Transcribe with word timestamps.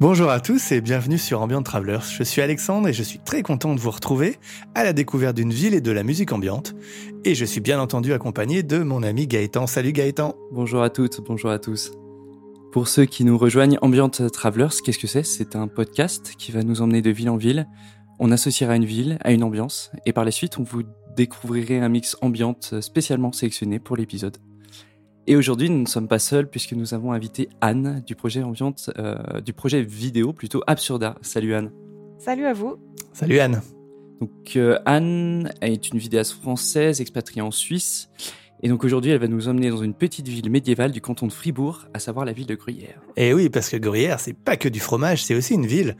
Bonjour 0.00 0.30
à 0.30 0.38
tous 0.38 0.70
et 0.70 0.80
bienvenue 0.80 1.18
sur 1.18 1.40
Ambient 1.42 1.60
Travelers. 1.60 2.04
Je 2.08 2.22
suis 2.22 2.40
Alexandre 2.40 2.86
et 2.86 2.92
je 2.92 3.02
suis 3.02 3.18
très 3.18 3.42
content 3.42 3.74
de 3.74 3.80
vous 3.80 3.90
retrouver 3.90 4.38
à 4.76 4.84
la 4.84 4.92
découverte 4.92 5.34
d'une 5.34 5.52
ville 5.52 5.74
et 5.74 5.80
de 5.80 5.90
la 5.90 6.04
musique 6.04 6.30
ambiante. 6.30 6.76
Et 7.24 7.34
je 7.34 7.44
suis 7.44 7.60
bien 7.60 7.80
entendu 7.80 8.12
accompagné 8.12 8.62
de 8.62 8.78
mon 8.78 9.02
ami 9.02 9.26
Gaëtan. 9.26 9.66
Salut 9.66 9.90
Gaëtan. 9.90 10.36
Bonjour 10.52 10.82
à 10.84 10.90
toutes, 10.90 11.20
bonjour 11.22 11.50
à 11.50 11.58
tous. 11.58 11.90
Pour 12.70 12.86
ceux 12.86 13.06
qui 13.06 13.24
nous 13.24 13.36
rejoignent, 13.36 13.76
Ambient 13.82 14.08
Travelers, 14.08 14.68
qu'est-ce 14.84 15.00
que 15.00 15.08
c'est? 15.08 15.24
C'est 15.24 15.56
un 15.56 15.66
podcast 15.66 16.34
qui 16.38 16.52
va 16.52 16.62
nous 16.62 16.80
emmener 16.80 17.02
de 17.02 17.10
ville 17.10 17.30
en 17.30 17.36
ville. 17.36 17.66
On 18.20 18.30
associera 18.30 18.76
une 18.76 18.84
ville 18.84 19.18
à 19.22 19.32
une 19.32 19.42
ambiance 19.42 19.90
et 20.06 20.12
par 20.12 20.24
la 20.24 20.30
suite, 20.30 20.60
on 20.60 20.62
vous 20.62 20.84
découvrirez 21.16 21.80
un 21.80 21.88
mix 21.88 22.16
ambiante 22.20 22.80
spécialement 22.80 23.32
sélectionné 23.32 23.80
pour 23.80 23.96
l'épisode. 23.96 24.36
Et 25.30 25.36
aujourd'hui, 25.36 25.68
nous 25.68 25.82
ne 25.82 25.86
sommes 25.86 26.08
pas 26.08 26.18
seuls 26.18 26.48
puisque 26.48 26.72
nous 26.72 26.94
avons 26.94 27.12
invité 27.12 27.50
Anne 27.60 28.02
du 28.06 28.14
projet 28.14 28.42
ambiante, 28.42 28.88
euh, 28.96 29.42
du 29.42 29.52
projet 29.52 29.82
vidéo 29.82 30.32
plutôt 30.32 30.62
Absurda. 30.66 31.16
Salut 31.20 31.52
Anne. 31.52 31.70
Salut 32.18 32.46
à 32.46 32.54
vous. 32.54 32.76
Salut 33.12 33.38
Anne. 33.38 33.60
Donc 34.22 34.56
euh, 34.56 34.78
Anne 34.86 35.52
est 35.60 35.90
une 35.90 35.98
vidéaste 35.98 36.32
française 36.32 37.02
expatriée 37.02 37.42
en 37.42 37.50
Suisse. 37.50 38.08
Et 38.62 38.70
donc 38.70 38.84
aujourd'hui, 38.84 39.10
elle 39.10 39.20
va 39.20 39.28
nous 39.28 39.48
emmener 39.48 39.68
dans 39.68 39.82
une 39.82 39.92
petite 39.92 40.28
ville 40.28 40.48
médiévale 40.48 40.92
du 40.92 41.02
canton 41.02 41.26
de 41.26 41.32
Fribourg, 41.32 41.84
à 41.92 41.98
savoir 41.98 42.24
la 42.24 42.32
ville 42.32 42.46
de 42.46 42.54
Gruyère. 42.54 43.02
Et 43.18 43.34
oui, 43.34 43.50
parce 43.50 43.68
que 43.68 43.76
Gruyère, 43.76 44.20
c'est 44.20 44.32
pas 44.32 44.56
que 44.56 44.70
du 44.70 44.80
fromage, 44.80 45.22
c'est 45.22 45.34
aussi 45.34 45.52
une 45.52 45.66
ville. 45.66 45.98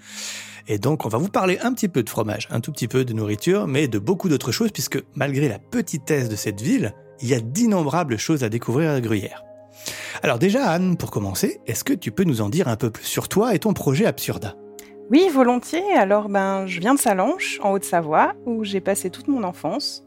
Et 0.68 0.78
donc, 0.78 1.04
on 1.04 1.10
va 1.10 1.18
vous 1.18 1.28
parler 1.28 1.58
un 1.60 1.74
petit 1.74 1.88
peu 1.88 2.02
de 2.02 2.08
fromage, 2.08 2.48
un 2.50 2.60
tout 2.60 2.72
petit 2.72 2.88
peu 2.88 3.04
de 3.04 3.12
nourriture, 3.12 3.66
mais 3.66 3.88
de 3.88 3.98
beaucoup 3.98 4.30
d'autres 4.30 4.52
choses, 4.52 4.70
puisque 4.72 5.02
malgré 5.14 5.48
la 5.48 5.58
petitesse 5.58 6.30
de 6.30 6.36
cette 6.36 6.62
ville, 6.62 6.94
il 7.20 7.28
y 7.28 7.34
a 7.34 7.40
d'innombrables 7.40 8.18
choses 8.18 8.44
à 8.44 8.48
découvrir 8.48 8.90
à 8.90 9.00
Gruyère. 9.00 9.44
Alors 10.22 10.38
déjà, 10.38 10.68
Anne, 10.70 10.96
pour 10.96 11.10
commencer, 11.10 11.60
est-ce 11.66 11.84
que 11.84 11.92
tu 11.92 12.10
peux 12.10 12.24
nous 12.24 12.40
en 12.40 12.48
dire 12.48 12.68
un 12.68 12.76
peu 12.76 12.90
plus 12.90 13.04
sur 13.04 13.28
toi 13.28 13.54
et 13.54 13.58
ton 13.58 13.72
projet 13.72 14.06
Absurda? 14.06 14.56
Oui, 15.10 15.28
volontiers. 15.32 15.94
Alors, 15.96 16.28
ben, 16.28 16.66
je 16.66 16.80
viens 16.80 16.94
de 16.94 16.98
Salanches, 16.98 17.60
en 17.62 17.72
Haute-Savoie, 17.72 18.34
où 18.44 18.64
j'ai 18.64 18.80
passé 18.80 19.10
toute 19.10 19.28
mon 19.28 19.42
enfance. 19.42 20.04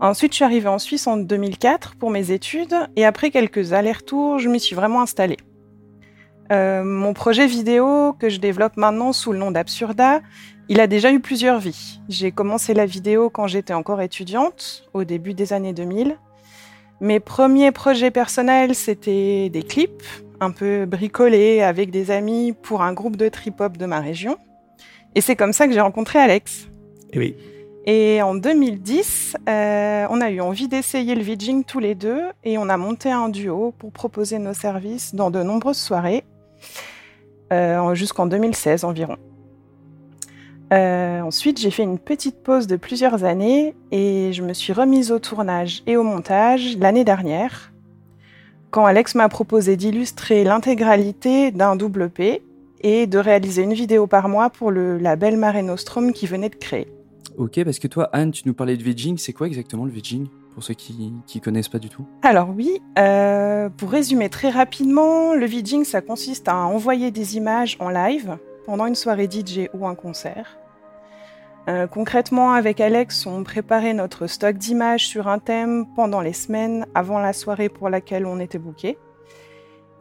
Ensuite, 0.00 0.32
je 0.32 0.36
suis 0.36 0.44
arrivée 0.44 0.68
en 0.68 0.78
Suisse 0.78 1.06
en 1.06 1.16
2004 1.16 1.94
pour 1.96 2.10
mes 2.10 2.32
études, 2.32 2.74
et 2.96 3.04
après 3.04 3.30
quelques 3.30 3.72
allers-retours, 3.72 4.38
je 4.38 4.48
m'y 4.48 4.58
suis 4.58 4.74
vraiment 4.74 5.02
installée. 5.02 5.36
Euh, 6.52 6.82
mon 6.82 7.14
projet 7.14 7.46
vidéo 7.46 8.12
que 8.18 8.28
je 8.28 8.38
développe 8.38 8.76
maintenant 8.76 9.12
sous 9.12 9.32
le 9.32 9.38
nom 9.38 9.50
d'Absurda, 9.50 10.20
il 10.68 10.80
a 10.80 10.86
déjà 10.86 11.12
eu 11.12 11.20
plusieurs 11.20 11.60
vies. 11.60 12.00
J'ai 12.08 12.32
commencé 12.32 12.74
la 12.74 12.86
vidéo 12.86 13.30
quand 13.30 13.46
j'étais 13.46 13.72
encore 13.72 14.00
étudiante, 14.02 14.88
au 14.94 15.04
début 15.04 15.34
des 15.34 15.52
années 15.52 15.72
2000. 15.72 16.18
Mes 17.00 17.20
premiers 17.20 17.72
projets 17.72 18.10
personnels, 18.10 18.74
c'était 18.74 19.48
des 19.48 19.62
clips, 19.62 20.02
un 20.40 20.50
peu 20.50 20.86
bricolés 20.86 21.60
avec 21.60 21.90
des 21.90 22.10
amis 22.10 22.52
pour 22.52 22.82
un 22.82 22.92
groupe 22.92 23.16
de 23.16 23.28
trip-hop 23.28 23.76
de 23.76 23.86
ma 23.86 24.00
région. 24.00 24.36
Et 25.14 25.20
c'est 25.20 25.36
comme 25.36 25.52
ça 25.52 25.66
que 25.66 25.72
j'ai 25.72 25.80
rencontré 25.80 26.18
Alex. 26.18 26.68
Et 27.12 27.18
oui. 27.18 27.36
Et 27.86 28.22
en 28.22 28.34
2010, 28.34 29.36
euh, 29.48 30.06
on 30.08 30.20
a 30.20 30.30
eu 30.30 30.40
envie 30.40 30.68
d'essayer 30.68 31.14
le 31.14 31.22
VJing 31.22 31.64
tous 31.64 31.80
les 31.80 31.94
deux 31.94 32.22
et 32.42 32.56
on 32.56 32.68
a 32.70 32.78
monté 32.78 33.10
un 33.10 33.28
duo 33.28 33.74
pour 33.78 33.92
proposer 33.92 34.38
nos 34.38 34.54
services 34.54 35.14
dans 35.14 35.30
de 35.30 35.42
nombreuses 35.42 35.76
soirées, 35.76 36.24
euh, 37.52 37.94
jusqu'en 37.94 38.26
2016 38.26 38.84
environ. 38.84 39.18
Euh, 40.74 41.20
ensuite, 41.20 41.60
j'ai 41.60 41.70
fait 41.70 41.84
une 41.84 41.98
petite 41.98 42.42
pause 42.42 42.66
de 42.66 42.74
plusieurs 42.74 43.22
années 43.22 43.76
et 43.92 44.32
je 44.32 44.42
me 44.42 44.52
suis 44.52 44.72
remise 44.72 45.12
au 45.12 45.20
tournage 45.20 45.82
et 45.86 45.96
au 45.96 46.02
montage 46.02 46.76
l'année 46.78 47.04
dernière, 47.04 47.72
quand 48.70 48.84
Alex 48.84 49.14
m'a 49.14 49.28
proposé 49.28 49.76
d'illustrer 49.76 50.42
l'intégralité 50.42 51.52
d'un 51.52 51.76
double 51.76 52.10
P 52.10 52.42
et 52.80 53.06
de 53.06 53.18
réaliser 53.18 53.62
une 53.62 53.72
vidéo 53.72 54.08
par 54.08 54.28
mois 54.28 54.50
pour 54.50 54.72
le 54.72 54.98
label 54.98 55.36
Mare 55.36 55.62
Nostrum 55.62 56.12
qui 56.12 56.26
venait 56.26 56.48
de 56.48 56.56
créer. 56.56 56.88
Ok, 57.38 57.62
parce 57.62 57.78
que 57.78 57.86
toi, 57.86 58.10
Anne, 58.12 58.32
tu 58.32 58.42
nous 58.46 58.54
parlais 58.54 58.76
de 58.76 58.82
Veging. 58.82 59.16
C'est 59.16 59.32
quoi 59.32 59.46
exactement 59.46 59.84
le 59.84 59.92
Veging 59.92 60.26
pour 60.54 60.64
ceux 60.64 60.74
qui 60.74 61.12
ne 61.34 61.40
connaissent 61.40 61.68
pas 61.68 61.78
du 61.78 61.88
tout? 61.88 62.04
Alors 62.22 62.48
oui, 62.50 62.80
euh, 62.98 63.68
pour 63.68 63.90
résumer 63.90 64.28
très 64.28 64.50
rapidement, 64.50 65.34
le 65.34 65.46
Veging, 65.46 65.84
ça 65.84 66.00
consiste 66.00 66.48
à 66.48 66.56
envoyer 66.56 67.12
des 67.12 67.36
images 67.36 67.76
en 67.78 67.90
live 67.90 68.38
pendant 68.66 68.86
une 68.86 68.94
soirée 68.96 69.28
DJ 69.30 69.68
ou 69.72 69.86
un 69.86 69.94
concert. 69.94 70.58
Euh, 71.66 71.86
concrètement, 71.86 72.52
avec 72.52 72.80
Alex, 72.80 73.26
on 73.26 73.42
préparait 73.42 73.94
notre 73.94 74.26
stock 74.26 74.56
d'images 74.56 75.06
sur 75.06 75.28
un 75.28 75.38
thème 75.38 75.86
pendant 75.96 76.20
les 76.20 76.34
semaines 76.34 76.86
avant 76.94 77.18
la 77.18 77.32
soirée 77.32 77.70
pour 77.70 77.88
laquelle 77.88 78.26
on 78.26 78.38
était 78.38 78.58
booké. 78.58 78.98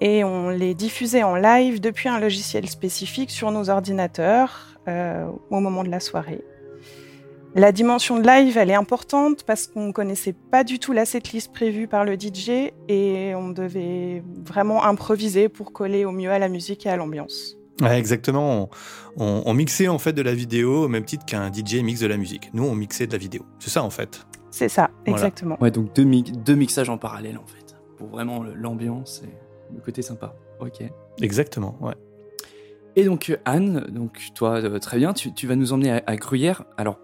Et 0.01 0.25
on 0.25 0.49
les 0.49 0.73
diffusait 0.73 1.23
en 1.23 1.35
live 1.35 1.79
depuis 1.79 2.09
un 2.09 2.19
logiciel 2.19 2.67
spécifique 2.67 3.31
sur 3.31 3.51
nos 3.51 3.69
ordinateurs 3.69 4.77
euh, 4.89 5.25
au 5.49 5.61
moment 5.61 5.85
de 5.85 5.89
la 5.89 6.01
soirée. 6.01 6.43
La 7.55 7.71
dimension 7.71 8.19
de 8.19 8.27
live, 8.27 8.57
elle 8.57 8.71
est 8.71 8.75
importante 8.75 9.43
parce 9.43 9.67
qu'on 9.67 9.87
ne 9.87 9.91
connaissait 9.93 10.33
pas 10.33 10.63
du 10.63 10.79
tout 10.79 10.91
la 10.91 11.05
setlist 11.05 11.53
prévue 11.53 11.87
par 11.87 12.03
le 12.03 12.15
DJ 12.15 12.73
et 12.89 13.33
on 13.35 13.49
devait 13.49 14.23
vraiment 14.43 14.83
improviser 14.83 15.47
pour 15.49 15.71
coller 15.71 16.03
au 16.03 16.11
mieux 16.11 16.31
à 16.31 16.39
la 16.39 16.49
musique 16.49 16.87
et 16.87 16.89
à 16.89 16.97
l'ambiance. 16.97 17.55
Ouais, 17.81 17.97
exactement. 17.97 18.69
On, 19.17 19.53
mixait 19.53 19.87
en 19.87 19.99
fait 19.99 20.13
de 20.13 20.21
la 20.21 20.33
vidéo 20.33 20.83
au 20.83 20.87
même 20.87 21.05
titre 21.05 21.25
qu'un 21.25 21.51
DJ 21.51 21.75
mixe 21.75 21.99
de 21.99 22.07
la 22.07 22.17
musique. 22.17 22.49
Nous, 22.53 22.63
on 22.63 22.75
mixait 22.75 23.07
de 23.07 23.11
la 23.11 23.17
vidéo. 23.17 23.45
C'est 23.59 23.69
ça 23.69 23.83
en 23.83 23.89
fait. 23.89 24.25
C'est 24.51 24.69
ça, 24.69 24.91
exactement. 25.05 25.57
Ouais, 25.59 25.71
donc 25.71 25.93
deux, 25.95 26.05
deux 26.05 26.55
mixages 26.55 26.89
en 26.89 26.97
parallèle 26.97 27.37
en 27.37 27.47
fait. 27.47 27.75
Pour 27.97 28.09
vraiment 28.09 28.43
l'ambiance 28.43 29.23
et 29.25 29.73
le 29.73 29.81
côté 29.81 30.01
sympa. 30.01 30.35
Ok. 30.59 30.83
Exactement, 31.21 31.77
ouais. 31.81 31.95
Et 32.95 33.05
donc 33.05 33.35
Anne, 33.45 33.87
donc 33.89 34.19
toi, 34.35 34.61
euh, 34.61 34.77
très 34.77 34.97
bien, 34.97 35.13
tu, 35.13 35.47
vas 35.47 35.55
nous 35.55 35.73
emmener 35.73 35.91
à, 35.91 36.03
à 36.05 36.15
Gruyère. 36.15 36.63
Alors, 36.77 36.99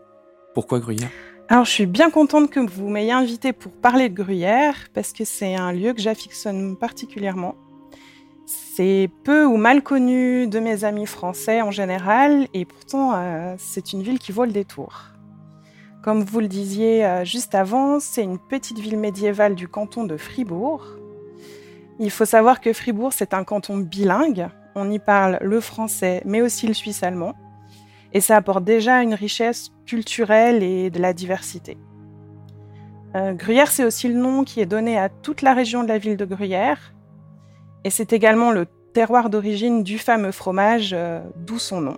pourquoi 0.53 0.79
Gruyère? 0.79 1.09
Alors, 1.51 1.65
je 1.65 1.71
suis 1.71 1.87
bien 1.87 2.11
contente 2.11 2.51
que 2.51 2.59
vous 2.59 2.89
m'ayez 2.89 3.11
invité 3.11 3.53
pour 3.53 3.71
parler 3.71 4.07
de 4.09 4.13
Gruyère, 4.13 4.75
parce 4.93 5.13
que 5.13 5.25
c'est 5.25 5.55
un 5.55 5.71
lieu 5.71 5.93
que 5.93 6.01
j'affectionne 6.01 6.77
particulièrement. 6.77 7.55
C'est 8.49 9.09
peu 9.23 9.45
ou 9.45 9.57
mal 9.57 9.83
connu 9.83 10.47
de 10.47 10.59
mes 10.59 10.83
amis 10.83 11.05
français 11.05 11.61
en 11.61 11.71
général, 11.71 12.47
et 12.53 12.65
pourtant, 12.65 13.13
euh, 13.13 13.55
c'est 13.57 13.93
une 13.93 14.01
ville 14.01 14.17
qui 14.17 14.31
vaut 14.31 14.45
le 14.45 14.51
détour. 14.51 15.03
Comme 16.01 16.23
vous 16.23 16.39
le 16.39 16.47
disiez 16.47 17.05
euh, 17.05 17.23
juste 17.23 17.53
avant, 17.53 17.99
c'est 17.99 18.23
une 18.23 18.39
petite 18.39 18.79
ville 18.79 18.97
médiévale 18.97 19.55
du 19.55 19.67
canton 19.67 20.03
de 20.03 20.17
Fribourg. 20.17 20.85
Il 21.99 22.09
faut 22.09 22.25
savoir 22.25 22.61
que 22.61 22.73
Fribourg, 22.73 23.13
c'est 23.13 23.33
un 23.33 23.43
canton 23.43 23.77
bilingue. 23.77 24.47
On 24.75 24.89
y 24.89 24.99
parle 24.99 25.37
le 25.41 25.59
français, 25.59 26.21
mais 26.25 26.41
aussi 26.41 26.65
le 26.65 26.73
suisse 26.73 27.03
allemand 27.03 27.35
et 28.13 28.21
ça 28.21 28.37
apporte 28.37 28.63
déjà 28.63 29.01
une 29.01 29.13
richesse 29.13 29.71
culturelle 29.85 30.63
et 30.63 30.89
de 30.89 30.99
la 30.99 31.13
diversité. 31.13 31.77
Euh, 33.15 33.33
Gruyère, 33.33 33.71
c'est 33.71 33.85
aussi 33.85 34.07
le 34.07 34.15
nom 34.15 34.43
qui 34.43 34.61
est 34.61 34.65
donné 34.65 34.97
à 34.97 35.09
toute 35.09 35.41
la 35.41 35.53
région 35.53 35.83
de 35.83 35.87
la 35.87 35.97
ville 35.97 36.17
de 36.17 36.25
Gruyère, 36.25 36.93
et 37.83 37.89
c'est 37.89 38.13
également 38.13 38.51
le 38.51 38.65
terroir 38.93 39.29
d'origine 39.29 39.83
du 39.83 39.97
fameux 39.97 40.31
fromage, 40.31 40.91
euh, 40.93 41.21
d'où 41.35 41.59
son 41.59 41.81
nom. 41.81 41.97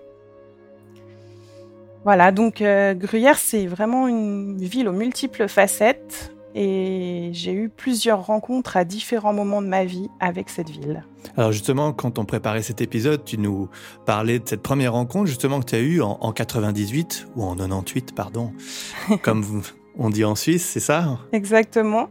Voilà, 2.03 2.31
donc 2.31 2.61
euh, 2.61 2.93
Gruyère, 2.93 3.37
c'est 3.37 3.67
vraiment 3.67 4.07
une 4.07 4.57
ville 4.57 4.87
aux 4.87 4.93
multiples 4.93 5.47
facettes, 5.47 6.33
et 6.55 7.29
j'ai 7.31 7.53
eu 7.53 7.69
plusieurs 7.69 8.25
rencontres 8.25 8.75
à 8.75 8.83
différents 8.83 9.33
moments 9.33 9.61
de 9.61 9.67
ma 9.67 9.85
vie 9.85 10.09
avec 10.19 10.49
cette 10.49 10.69
ville. 10.69 11.05
Alors 11.37 11.51
justement, 11.51 11.93
quand 11.93 12.19
on 12.19 12.25
préparait 12.25 12.61
cet 12.61 12.81
épisode, 12.81 13.23
tu 13.23 13.37
nous 13.37 13.69
parlais 14.05 14.39
de 14.39 14.47
cette 14.47 14.61
première 14.61 14.93
rencontre 14.93 15.27
justement 15.27 15.59
que 15.59 15.65
tu 15.65 15.75
as 15.75 15.79
eue 15.79 16.01
en, 16.01 16.31
98 16.31 17.27
ou 17.35 17.43
en 17.43 17.55
98, 17.55 18.13
pardon, 18.13 18.51
comme 19.21 19.61
on 19.97 20.09
dit 20.09 20.23
en 20.23 20.35
Suisse, 20.35 20.65
c'est 20.65 20.79
ça? 20.79 21.19
Exactement. 21.31 22.09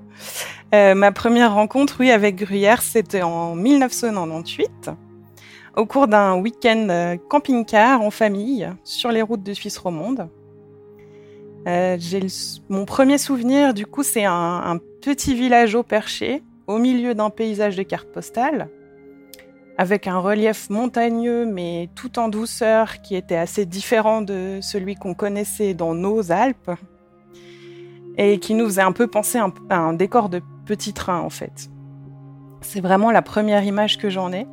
Euh, 0.74 0.94
ma 0.94 1.12
première 1.12 1.54
rencontre, 1.54 1.96
oui, 2.00 2.10
avec 2.10 2.36
Gruyère, 2.36 2.82
c'était 2.82 3.22
en 3.22 3.54
1998, 3.54 4.90
au 5.76 5.86
cours 5.86 6.06
d'un 6.06 6.36
week-end 6.36 6.86
euh, 6.90 7.16
camping-car 7.28 8.02
en 8.02 8.10
famille 8.10 8.68
sur 8.84 9.10
les 9.10 9.22
routes 9.22 9.42
de 9.42 9.52
Suisse 9.52 9.78
romande. 9.78 10.28
Euh, 11.66 11.98
mon 12.68 12.84
premier 12.84 13.18
souvenir, 13.18 13.74
du 13.74 13.86
coup, 13.86 14.02
c'est 14.02 14.24
un, 14.24 14.78
petit 15.02 15.34
village 15.34 15.74
au 15.74 15.82
perché, 15.82 16.42
au 16.66 16.76
milieu 16.76 17.14
d'un 17.14 17.30
paysage 17.30 17.74
de 17.74 17.82
cartes 17.82 18.12
postales, 18.12 18.68
avec 19.78 20.06
un 20.06 20.18
relief 20.18 20.68
montagneux, 20.68 21.46
mais 21.46 21.88
tout 21.94 22.18
en 22.18 22.28
douceur, 22.28 23.00
qui 23.00 23.16
était 23.16 23.36
assez 23.36 23.64
différent 23.64 24.20
de 24.20 24.58
celui 24.60 24.94
qu'on 24.94 25.14
connaissait 25.14 25.72
dans 25.72 25.94
nos 25.94 26.32
Alpes, 26.32 26.70
et 28.16 28.38
qui 28.38 28.54
nous 28.54 28.66
faisait 28.66 28.82
un 28.82 28.92
peu 28.92 29.06
penser 29.06 29.38
à 29.38 29.76
un 29.76 29.92
décor 29.92 30.28
de 30.28 30.42
petit 30.66 30.92
train, 30.92 31.20
en 31.20 31.30
fait. 31.30 31.70
C'est 32.60 32.80
vraiment 32.80 33.10
la 33.10 33.22
première 33.22 33.64
image 33.64 33.98
que 33.98 34.10
j'en 34.10 34.32
ai. 34.32 34.46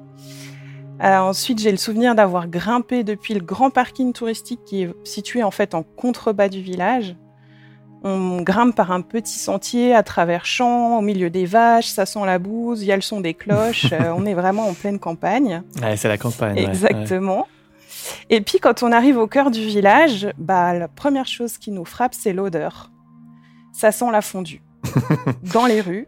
Euh, 1.04 1.18
ensuite, 1.18 1.60
j'ai 1.60 1.72
le 1.72 1.78
souvenir 1.78 2.16
d'avoir 2.16 2.48
grimpé 2.48 3.04
depuis 3.04 3.34
le 3.34 3.42
grand 3.42 3.70
parking 3.70 4.14
touristique 4.14 4.62
qui 4.66 4.84
est 4.84 4.90
situé 5.04 5.44
en 5.44 5.52
fait 5.52 5.76
en 5.76 5.84
contrebas 5.84 6.50
du 6.50 6.62
village, 6.62 7.16
On 8.04 8.42
grimpe 8.42 8.76
par 8.76 8.92
un 8.92 9.02
petit 9.02 9.38
sentier 9.38 9.94
à 9.94 10.02
travers 10.02 10.46
champs, 10.46 10.98
au 10.98 11.02
milieu 11.02 11.30
des 11.30 11.46
vaches, 11.46 11.88
ça 11.88 12.06
sent 12.06 12.26
la 12.26 12.40
bouse, 12.40 12.82
il 12.82 12.88
y 12.88 12.92
a 12.92 12.96
le 12.96 13.02
son 13.02 13.22
des 13.22 13.34
cloches, 13.34 13.88
euh, 13.92 14.14
on 14.16 14.26
est 14.26 14.34
vraiment 14.34 14.68
en 14.68 14.74
pleine 14.74 14.98
campagne. 14.98 15.64
Ouais, 15.82 15.98
c'est 15.98 16.08
la 16.08 16.18
campagne. 16.18 16.58
Exactement. 16.58 17.48
Et 18.30 18.42
puis 18.42 18.60
quand 18.60 18.82
on 18.84 18.92
arrive 18.92 19.18
au 19.18 19.28
cœur 19.28 19.52
du 19.52 19.62
village, 19.62 20.28
bah, 20.38 20.74
la 20.74 20.88
première 20.88 21.28
chose 21.28 21.58
qui 21.58 21.72
nous 21.72 21.86
frappe, 21.86 22.14
c'est 22.14 22.34
l'odeur. 22.34 22.92
Ça 23.78 23.92
sent 23.92 24.10
la 24.12 24.24
fondue. 24.24 24.64
Dans 25.54 25.68
les 25.68 25.82
rues, 25.82 26.08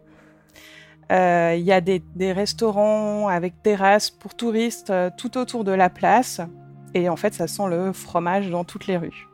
euh, 1.12 1.54
il 1.56 1.62
y 1.62 1.70
a 1.70 1.80
des, 1.80 2.02
restaurants 2.32 3.28
avec 3.28 3.62
terrasses 3.62 4.10
pour 4.10 4.34
touristes 4.34 4.90
euh, 4.90 5.08
tout 5.16 5.38
autour 5.38 5.62
de 5.62 5.70
la 5.70 5.88
place. 5.88 6.40
Et 6.94 7.08
en 7.08 7.14
fait, 7.14 7.32
ça 7.32 7.46
sent 7.46 7.68
le 7.68 7.92
fromage 7.92 8.50
dans 8.50 8.64
toutes 8.64 8.88
les 8.88 8.96
rues. 8.96 9.28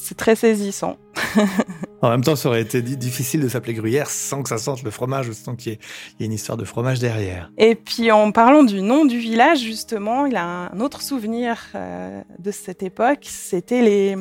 C'est 0.00 0.16
très 0.16 0.36
saisissant. 0.36 0.96
en 2.02 2.10
même 2.10 2.22
temps, 2.22 2.36
ça 2.36 2.48
aurait 2.48 2.60
été 2.60 2.80
difficile 2.80 3.40
de 3.40 3.48
s'appeler 3.48 3.74
gruyère 3.74 4.08
sans 4.08 4.44
que 4.44 4.48
ça 4.48 4.56
sente 4.56 4.84
le 4.84 4.92
fromage, 4.92 5.32
sans 5.32 5.56
qu'il 5.56 5.72
y, 5.72 6.22
ait 6.22 6.24
une 6.24 6.32
histoire 6.32 6.56
de 6.56 6.64
fromage 6.64 7.00
derrière. 7.00 7.50
Et 7.58 7.74
puis, 7.74 8.12
en 8.12 8.30
parlant 8.30 8.62
du 8.62 8.80
nom 8.80 9.04
du 9.04 9.18
village, 9.18 9.58
justement, 9.58 10.26
il 10.26 10.36
a 10.36 10.70
un 10.72 10.80
autre 10.80 11.02
souvenir 11.02 11.66
euh, 11.74 12.22
de 12.38 12.50
cette 12.52 12.84
époque. 12.84 13.22
C'était 13.22 13.82
les. 13.82 14.16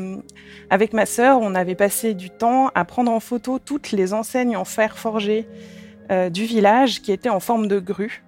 Avec 0.72 0.94
ma 0.94 1.06
sœur, 1.06 1.40
on 1.42 1.54
avait 1.54 1.76
passé 1.76 2.16
du 2.16 2.32
temps 2.32 2.72
à 2.74 2.84
prendre 2.84 3.12
en 3.12 3.20
photo 3.20 3.60
toutes 3.60 3.92
les 3.92 4.14
enseignes 4.14 4.58
en 4.58 4.66
fer 4.66 4.98
forgé 4.98 5.48
euh, 6.10 6.32
du 6.32 6.46
village 6.46 7.04
qui 7.04 7.12
étaient 7.12 7.30
en 7.30 7.40
forme 7.40 7.68
de 7.68 7.80
grue. 7.80 8.24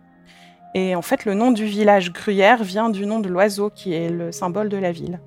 Et 0.76 0.94
en 0.94 1.02
fait, 1.02 1.26
le 1.26 1.34
nom 1.34 1.52
du 1.52 1.66
village 1.66 2.14
Gruyère 2.14 2.64
vient 2.64 2.92
du 2.92 3.08
nom 3.08 3.20
de 3.20 3.28
l'oiseau 3.28 3.72
qui 3.72 3.94
est 3.94 4.10
le 4.10 4.32
symbole 4.32 4.70
de 4.70 4.78
la 4.78 4.92
ville. 4.92 5.20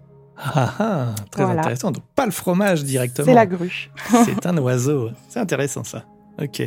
Ah, 0.45 0.75
ah 0.79 1.15
très 1.31 1.45
intéressant. 1.45 1.91
Donc 1.91 2.05
pas 2.15 2.27
le 2.27 2.33
fromage 2.33 2.85
directement. 2.85 3.27
C'est 3.27 3.35
la 3.35 3.47
grue. 3.47 3.91
c'est 4.25 4.47
un 4.47 4.57
oiseau. 4.59 5.11
C'est 5.29 5.41
intéressant 5.41 5.85
ça. 5.85 6.05
Ok. 6.41 6.63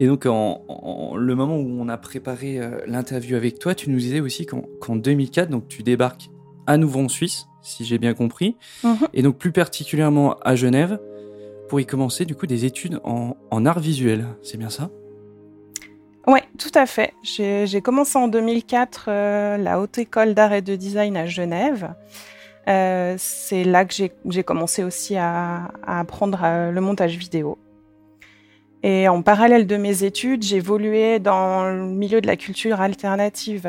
Et 0.00 0.06
donc, 0.06 0.24
en, 0.24 1.14
le 1.16 1.34
moment 1.34 1.56
où 1.56 1.78
on 1.78 1.88
a 1.88 1.98
préparé 1.98 2.58
euh, 2.58 2.80
l'interview 2.86 3.36
avec 3.36 3.58
toi, 3.58 3.74
tu 3.74 3.90
nous 3.90 3.98
disais 3.98 4.20
aussi 4.20 4.46
qu'en 4.46 4.96
2004, 4.96 5.50
donc 5.50 5.68
tu 5.68 5.82
débarques 5.82 6.30
à 6.66 6.78
nouveau 6.78 7.00
en 7.00 7.08
Suisse, 7.08 7.48
si 7.60 7.84
j'ai 7.84 7.98
bien 7.98 8.14
compris, 8.14 8.56
mhm. 8.82 8.96
et 9.12 9.22
donc 9.22 9.36
plus 9.36 9.52
particulièrement 9.52 10.38
à 10.38 10.56
Genève, 10.56 10.98
pour 11.68 11.80
y 11.80 11.86
commencer 11.86 12.24
du 12.24 12.34
coup 12.34 12.46
des 12.46 12.64
études 12.64 12.98
en, 13.04 13.36
en 13.50 13.66
art 13.66 13.78
visuel. 13.78 14.26
C'est 14.42 14.56
bien 14.56 14.70
ça? 14.70 14.90
Oui, 16.26 16.40
tout 16.58 16.72
à 16.74 16.86
fait. 16.86 17.12
J'ai 17.22 17.80
commencé 17.82 18.16
en 18.18 18.28
2004 18.28 19.04
euh, 19.08 19.56
la 19.58 19.80
Haute 19.80 19.98
École 19.98 20.34
d'Art 20.34 20.52
et 20.52 20.62
de 20.62 20.76
Design 20.76 21.16
à 21.16 21.26
Genève. 21.26 21.94
Euh, 22.68 23.14
c'est 23.18 23.64
là 23.64 23.84
que 23.84 23.94
j'ai 23.94 24.42
commencé 24.42 24.84
aussi 24.84 25.16
à, 25.16 25.72
apprendre 25.86 26.40
euh, 26.44 26.70
le 26.70 26.80
montage 26.80 27.16
vidéo. 27.16 27.58
Et 28.82 29.08
en 29.08 29.20
parallèle 29.20 29.66
de 29.66 29.76
mes 29.76 30.04
études, 30.04 30.42
j'ai 30.42 30.56
évolué 30.56 31.18
dans 31.18 31.64
le 31.64 31.84
milieu 31.84 32.20
de 32.20 32.26
la 32.26 32.36
culture 32.36 32.80
alternative 32.80 33.68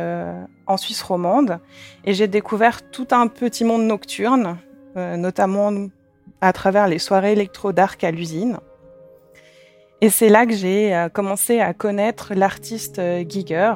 en 0.67 0.77
Suisse 0.77 1.01
romande 1.01 1.59
et 2.05 2.13
j'ai 2.13 2.27
découvert 2.27 2.89
tout 2.91 3.07
un 3.11 3.27
petit 3.27 3.65
monde 3.65 3.83
nocturne, 3.83 4.57
notamment 4.95 5.89
à 6.39 6.53
travers 6.53 6.87
les 6.87 6.97
soirées 6.97 7.33
électro-dark 7.33 8.01
à 8.05 8.11
l'usine. 8.11 8.57
Et 10.01 10.09
c'est 10.09 10.29
là 10.29 10.47
que 10.47 10.53
j'ai 10.53 10.95
euh, 10.95 11.09
commencé 11.09 11.59
à 11.59 11.75
connaître 11.75 12.33
l'artiste 12.33 12.97
euh, 12.97 13.23
Giger, 13.27 13.75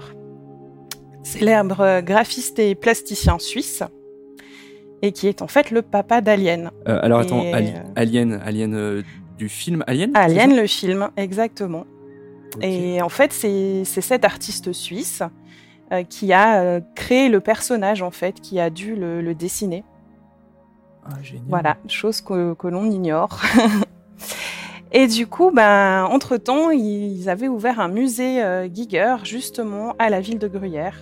célèbre 1.24 1.82
euh, 1.82 2.02
graphiste 2.02 2.58
et 2.58 2.74
plasticien 2.74 3.38
suisse, 3.38 3.84
et 5.06 5.12
qui 5.12 5.28
est 5.28 5.42
en 5.42 5.48
fait 5.48 5.72
le 5.72 5.82
papa 5.82 6.22
d'Alien. 6.22 6.72
alors 6.86 7.20
attends, 7.20 7.44
Alien, 7.96 8.42
Alien 8.44 9.04
du 9.38 9.50
film 9.50 9.84
Alien 9.88 10.12
Alien, 10.16 10.56
le 10.56 10.68
film, 10.68 11.10
exactement. 11.18 11.86
Et 12.62 13.02
en 13.02 13.10
fait, 13.10 13.34
c'est 13.34 13.84
cet 13.84 14.24
artiste 14.24 14.72
suisse 14.72 15.22
qui 16.10 16.34
a 16.34 16.80
créé 16.96 17.30
le 17.30 17.40
personnage, 17.42 18.02
en 18.02 18.12
fait, 18.12 18.40
qui 18.40 18.60
a 18.60 18.70
dû 18.70 18.96
le, 18.96 19.34
dessiner. 19.36 19.84
Ah, 21.06 21.22
génial. 21.22 21.44
Voilà, 21.50 21.78
chose 21.88 22.22
que, 22.22 22.54
que 22.56 22.68
l'on 22.68 22.90
ignore. 22.90 23.42
Et 24.96 25.08
du 25.08 25.28
coup, 25.28 25.52
ben, 25.52 26.06
entre-temps, 26.06 26.72
ils 26.72 27.28
avaient 27.30 27.50
ouvert 27.50 27.82
un 27.82 27.90
musée 27.90 28.42
euh, 28.42 28.70
Giger, 28.74 29.18
justement, 29.26 29.94
à 30.00 30.10
la 30.10 30.22
ville 30.22 30.40
de 30.40 30.48
Gruyère. 30.48 30.96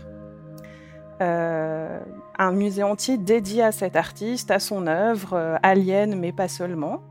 Euh, 1.22 2.00
un 2.38 2.52
musée 2.52 2.84
entier 2.84 3.18
dédié 3.18 3.64
à 3.64 3.72
cet 3.72 3.96
artiste, 3.96 4.52
à 4.52 4.60
son 4.60 4.88
œuvre, 4.88 5.34
euh, 5.34 5.56
alien, 5.64 6.16
mais 6.20 6.32
pas 6.32 6.48
seulement. 6.48 7.02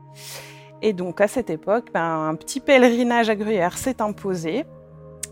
Et 0.81 0.93
donc, 0.93 1.21
à 1.21 1.27
cette 1.27 1.49
époque, 1.49 1.89
ben, 1.93 2.27
un 2.27 2.35
petit 2.35 2.59
pèlerinage 2.59 3.29
à 3.29 3.35
Gruyère 3.35 3.77
s'est 3.77 4.01
imposé 4.01 4.65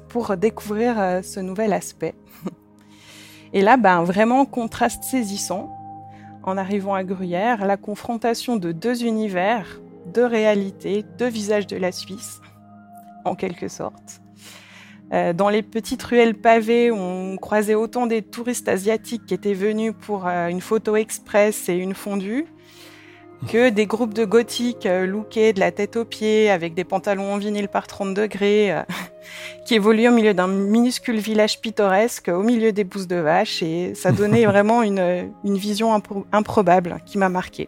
pour 0.07 0.35
découvrir 0.37 1.21
ce 1.23 1.39
nouvel 1.39 1.73
aspect. 1.73 2.15
Et 3.53 3.61
là, 3.61 3.77
ben, 3.77 4.03
vraiment, 4.03 4.45
contraste 4.45 5.03
saisissant. 5.03 5.75
En 6.43 6.57
arrivant 6.57 6.95
à 6.95 7.03
Gruyère, 7.03 7.65
la 7.65 7.77
confrontation 7.77 8.55
de 8.55 8.71
deux 8.71 9.03
univers 9.03 9.81
de 10.13 10.21
réalité, 10.21 11.05
de 11.17 11.25
visage 11.25 11.67
de 11.67 11.77
la 11.77 11.91
Suisse, 11.91 12.41
en 13.25 13.35
quelque 13.35 13.67
sorte. 13.67 14.21
Euh, 15.13 15.33
dans 15.33 15.49
les 15.49 15.61
petites 15.61 16.01
ruelles 16.03 16.35
pavées, 16.35 16.89
on 16.89 17.35
croisait 17.35 17.75
autant 17.75 18.07
des 18.07 18.21
touristes 18.21 18.69
asiatiques 18.69 19.25
qui 19.25 19.33
étaient 19.33 19.53
venus 19.53 19.93
pour 19.99 20.25
euh, 20.25 20.47
une 20.47 20.61
photo 20.61 20.95
express 20.95 21.67
et 21.67 21.73
une 21.73 21.93
fondue, 21.93 22.45
que 23.49 23.69
des 23.69 23.87
groupes 23.87 24.13
de 24.13 24.23
gothiques 24.23 24.85
euh, 24.85 25.05
lookés 25.05 25.51
de 25.51 25.59
la 25.59 25.71
tête 25.71 25.97
aux 25.97 26.05
pieds 26.05 26.49
avec 26.49 26.75
des 26.75 26.85
pantalons 26.85 27.33
en 27.33 27.37
vinyle 27.37 27.67
par 27.67 27.87
30 27.87 28.13
degrés 28.13 28.73
qui 29.65 29.75
évoluaient 29.75 30.07
au 30.07 30.13
milieu 30.13 30.33
d'un 30.33 30.47
minuscule 30.47 31.17
village 31.17 31.59
pittoresque 31.59 32.29
au 32.29 32.43
milieu 32.43 32.71
des 32.71 32.85
bousses 32.85 33.07
de 33.07 33.17
vaches 33.17 33.63
et 33.63 33.95
ça 33.95 34.13
donnait 34.13 34.45
vraiment 34.45 34.81
une, 34.81 35.29
une 35.43 35.57
vision 35.57 35.93
improbable 36.31 36.99
qui 37.05 37.17
m'a 37.17 37.29
marqué. 37.29 37.67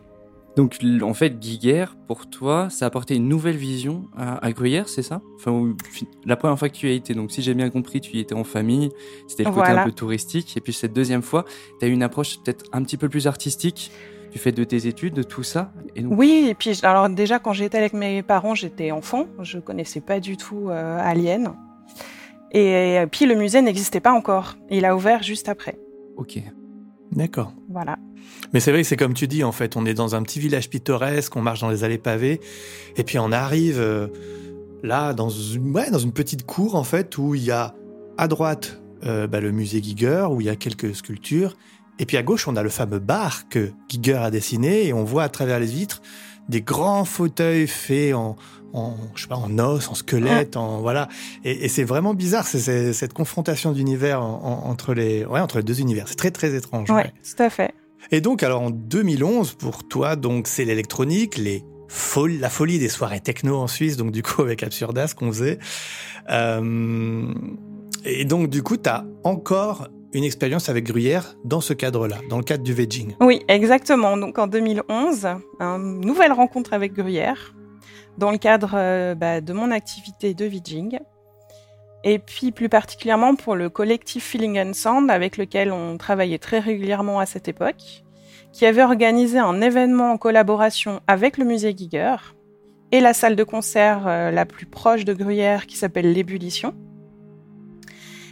Donc 0.56 0.78
en 1.02 1.14
fait, 1.14 1.42
Giger, 1.42 1.86
pour 2.08 2.30
toi, 2.30 2.70
ça 2.70 2.86
a 2.86 2.88
apporté 2.88 3.16
une 3.16 3.28
nouvelle 3.28 3.56
vision 3.56 4.06
à, 4.16 4.52
Gruyère, 4.52 4.88
c'est 4.88 5.02
ça? 5.02 5.22
Enfin, 5.36 5.74
la 6.26 6.36
première 6.36 6.60
fois 6.60 6.70
que 6.70 6.76
tu 6.76 6.88
y 6.88 6.92
as 6.92 6.94
été, 6.94 7.16
donc 7.16 7.32
si 7.32 7.42
j'ai 7.42 7.56
bien 7.56 7.70
compris, 7.70 8.02
tu 8.02 8.16
y 8.18 8.20
étais 8.20 8.36
en 8.36 8.44
famille, 8.44 8.90
c'était 9.28 9.44
le 9.44 9.52
côté 9.52 9.70
un 9.70 9.84
peu 9.84 9.92
touristique, 9.92 10.56
et 10.56 10.62
puis 10.62 10.74
cette 10.74 10.94
deuxième 10.94 11.24
fois, 11.24 11.46
tu 11.80 11.86
as 11.86 11.90
eu 11.90 11.92
une 11.92 12.04
approche 12.04 12.38
peut-être 12.44 12.66
un 12.72 12.84
petit 12.84 12.98
peu 12.98 13.10
plus 13.10 13.26
artistique 13.26 13.92
du 14.32 14.38
fait 14.38 14.52
de 14.52 14.64
tes 14.64 14.88
études, 14.88 15.16
de 15.16 15.24
tout 15.24 15.44
ça. 15.44 15.72
Et 15.96 16.06
Oui, 16.06 16.48
et 16.50 16.54
puis 16.54 16.80
alors 16.84 17.10
déjà 17.10 17.40
quand 17.40 17.54
j'étais 17.54 17.78
avec 17.78 17.94
mes 17.94 18.22
parents, 18.22 18.54
j'étais 18.54 18.92
enfant, 18.92 19.26
je 19.42 19.58
connaissais 19.58 20.02
pas 20.02 20.20
du 20.20 20.38
tout 20.38 20.70
euh, 20.70 21.00
Alien, 21.02 21.54
et 22.52 23.04
puis 23.12 23.26
le 23.26 23.34
musée 23.34 23.64
n'existait 23.64 24.00
pas 24.00 24.12
encore, 24.12 24.56
il 24.70 24.86
a 24.86 24.96
ouvert 24.96 25.24
juste 25.24 25.50
après. 25.50 25.80
Ok. 26.16 26.44
D'accord. 27.16 27.54
Voilà. 27.70 27.98
Mais 28.54 28.60
c'est 28.60 28.72
vrai 28.72 28.82
que 28.82 28.88
c'est 28.88 28.98
comme 28.98 29.14
tu 29.14 29.28
dis, 29.28 29.44
en 29.44 29.52
fait, 29.52 29.76
on 29.76 29.86
est 29.86 29.94
dans 29.94 30.16
un 30.16 30.24
petit 30.24 30.40
village 30.40 30.70
pittoresque, 30.70 31.36
on 31.36 31.42
marche 31.42 31.62
dans 31.62 31.70
les 31.70 31.84
allées 31.84 31.98
pavées, 31.98 32.40
et 32.98 33.04
puis 33.04 33.20
on 33.20 33.32
arrive 33.32 33.80
euh, 33.80 34.08
là 34.84 35.14
dans 35.14 35.30
une, 35.30 35.72
dans 35.92 36.00
une 36.00 36.14
petite 36.14 36.46
cour, 36.46 36.76
en 36.76 36.84
fait, 36.84 37.18
où 37.18 37.36
il 37.36 37.44
y 37.44 37.52
a 37.52 37.76
à 38.18 38.28
droite 38.28 38.82
euh, 39.06 39.28
bah, 39.28 39.40
le 39.40 39.52
musée 39.52 39.82
Giger, 39.82 40.28
où 40.30 40.42
il 40.42 40.48
y 40.48 40.50
a 40.50 40.56
quelques 40.56 40.96
sculptures, 40.96 41.56
et 42.00 42.06
puis 42.06 42.18
à 42.18 42.24
gauche, 42.24 42.48
on 42.48 42.56
a 42.56 42.64
le 42.64 42.70
fameux 42.70 43.00
bar 43.00 43.48
que 43.50 43.72
Giger 43.90 44.16
a 44.16 44.32
dessiné, 44.32 44.88
et 44.88 44.94
on 44.94 45.04
voit 45.04 45.24
à 45.24 45.30
travers 45.30 45.60
les 45.60 45.68
vitres 45.68 46.02
des 46.50 46.62
grands 46.62 47.06
fauteuils 47.06 47.68
faits 47.68 48.14
en, 48.14 48.36
en, 48.74 48.96
je 49.16 49.22
sais 49.24 49.28
pas, 49.28 49.36
en 49.36 49.58
os, 49.60 49.88
en 49.88 49.96
squelette, 49.96 50.58
en 50.58 50.82
voilà. 50.82 51.08
Et, 51.44 51.66
et 51.66 51.70
c'est 51.70 51.84
vraiment 51.84 52.14
bizarre, 52.14 52.48
c'est 52.48 52.94
cette 52.94 53.14
confrontation 53.14 53.72
d'univers 53.72 54.22
entre 54.22 54.94
les, 54.94 55.26
ouais, 55.26 55.40
entre 55.40 55.58
les 55.58 55.64
deux 55.64 55.80
univers. 55.80 56.08
C'est 56.08 56.16
très 56.16 56.32
très 56.32 56.56
étrange. 56.56 56.90
Ouais, 56.90 56.96
ouais, 56.96 57.14
tout 57.24 57.42
à 57.42 57.50
fait. 57.50 57.74
Et 58.12 58.20
donc, 58.20 58.44
alors 58.44 58.62
en 58.62 58.70
2011, 58.70 59.54
pour 59.54 59.88
toi, 59.88 60.16
donc 60.16 60.48
c'est 60.48 60.66
l'électronique, 60.66 61.38
les 61.38 61.64
la 62.40 62.50
folie 62.50 62.80
des 62.80 62.90
soirées 62.90 63.20
techno 63.20 63.58
en 63.58 63.68
Suisse, 63.68 63.98
donc 63.98 64.12
du 64.12 64.24
coup 64.24 64.42
avec 64.42 64.64
Absurdas 64.64 65.14
qu'on 65.18 65.32
faisait. 65.32 65.60
Euh, 66.30 67.26
et 68.04 68.26
donc 68.26 68.50
du 68.50 68.64
coup, 68.64 68.78
tu 68.78 68.90
as 68.90 69.06
encore 69.24 69.88
une 70.14 70.24
expérience 70.24 70.70
avec 70.70 70.86
Gruyère 70.86 71.36
dans 71.44 71.62
ce 71.62 71.74
cadre-là, 71.74 72.18
dans 72.30 72.38
le 72.38 72.44
cadre 72.44 72.64
du 72.64 72.74
vegging. 72.74 73.16
Oui, 73.20 73.42
exactement. 73.48 74.18
Donc 74.18 74.38
en 74.38 74.48
2011, 74.48 75.28
une 75.60 76.02
nouvelle 76.02 76.32
rencontre 76.32 76.74
avec 76.74 76.94
Gruyère 76.94 77.56
dans 78.18 78.32
le 78.32 78.38
cadre 78.38 78.72
euh, 78.76 79.16
bah, 79.16 79.42
de 79.42 79.54
mon 79.54 79.72
activité 79.72 80.34
de 80.34 80.46
vegging. 80.46 81.00
Et 82.04 82.20
puis 82.20 82.52
plus 82.52 82.70
particulièrement 82.70 83.36
pour 83.36 83.56
le 83.56 83.70
collectif 83.70 84.26
Feeling 84.26 84.60
and 84.60 84.74
Sound 84.74 85.10
avec 85.10 85.38
lequel 85.38 85.72
on 85.72 85.98
travaillait 85.98 86.38
très 86.38 86.60
régulièrement 86.60 87.20
à 87.20 87.26
cette 87.26 87.48
époque, 87.48 88.04
qui 88.52 88.66
avait 88.66 88.84
organisé 88.84 89.40
un 89.40 89.62
événement 89.62 90.12
en 90.12 90.18
collaboration 90.18 91.00
avec 91.08 91.38
le 91.38 91.46
musée 91.46 91.74
Giger 91.76 92.16
et 92.92 93.00
la 93.00 93.14
salle 93.14 93.36
de 93.36 93.44
concert 93.44 94.06
euh, 94.06 94.32
la 94.32 94.46
plus 94.46 94.66
proche 94.66 95.06
de 95.06 95.14
Gruyère 95.14 95.66
qui 95.66 95.78
s'appelle 95.78 96.12
l'Ébullition. 96.12 96.76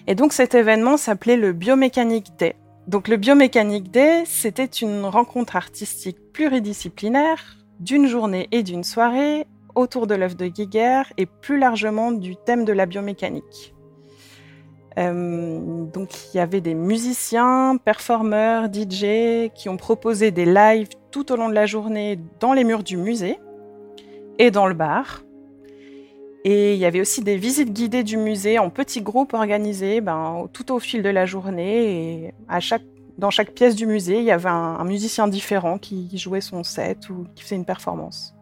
Et 0.07 0.15
donc 0.15 0.33
cet 0.33 0.53
événement 0.53 0.97
s'appelait 0.97 1.37
le 1.37 1.53
Biomécanique 1.53 2.37
Day. 2.37 2.55
Donc 2.87 3.07
le 3.07 3.17
Biomécanique 3.17 3.89
Day, 3.89 4.23
c'était 4.25 4.65
une 4.65 5.05
rencontre 5.05 5.55
artistique 5.55 6.17
pluridisciplinaire 6.33 7.57
d'une 7.79 8.07
journée 8.07 8.47
et 8.51 8.63
d'une 8.63 8.83
soirée 8.83 9.47
autour 9.75 10.07
de 10.07 10.15
l'œuvre 10.15 10.35
de 10.35 10.45
Giger 10.45 11.03
et 11.17 11.25
plus 11.25 11.57
largement 11.57 12.11
du 12.11 12.35
thème 12.35 12.65
de 12.65 12.73
la 12.73 12.85
biomécanique. 12.85 13.73
Euh, 14.97 15.85
donc 15.85 16.09
il 16.33 16.37
y 16.37 16.39
avait 16.39 16.61
des 16.61 16.73
musiciens, 16.73 17.77
performeurs, 17.83 18.65
DJ 18.65 19.49
qui 19.55 19.69
ont 19.69 19.77
proposé 19.77 20.31
des 20.31 20.45
lives 20.45 20.89
tout 21.11 21.31
au 21.31 21.35
long 21.35 21.49
de 21.49 21.53
la 21.53 21.65
journée 21.65 22.19
dans 22.39 22.53
les 22.53 22.63
murs 22.63 22.83
du 22.83 22.97
musée 22.97 23.39
et 24.37 24.51
dans 24.51 24.67
le 24.67 24.73
bar. 24.73 25.23
Et 26.43 26.73
il 26.73 26.79
y 26.79 26.85
avait 26.85 26.99
aussi 27.01 27.21
des 27.21 27.37
visites 27.37 27.71
guidées 27.71 28.03
du 28.03 28.17
musée 28.17 28.57
en 28.57 28.69
petits 28.69 29.01
groupes 29.01 29.33
organisés 29.33 30.01
ben, 30.01 30.47
tout 30.51 30.73
au 30.73 30.79
fil 30.79 31.03
de 31.03 31.09
la 31.09 31.27
journée. 31.27 32.25
Et 32.25 32.33
dans 33.19 33.29
chaque 33.29 33.51
pièce 33.51 33.75
du 33.75 33.85
musée, 33.85 34.17
il 34.17 34.23
y 34.23 34.31
avait 34.31 34.49
un 34.49 34.83
musicien 34.83 35.27
différent 35.27 35.77
qui 35.77 36.09
jouait 36.17 36.41
son 36.41 36.63
set 36.63 37.09
ou 37.09 37.27
qui 37.35 37.43
faisait 37.43 37.57
une 37.57 37.65
performance. 37.65 38.33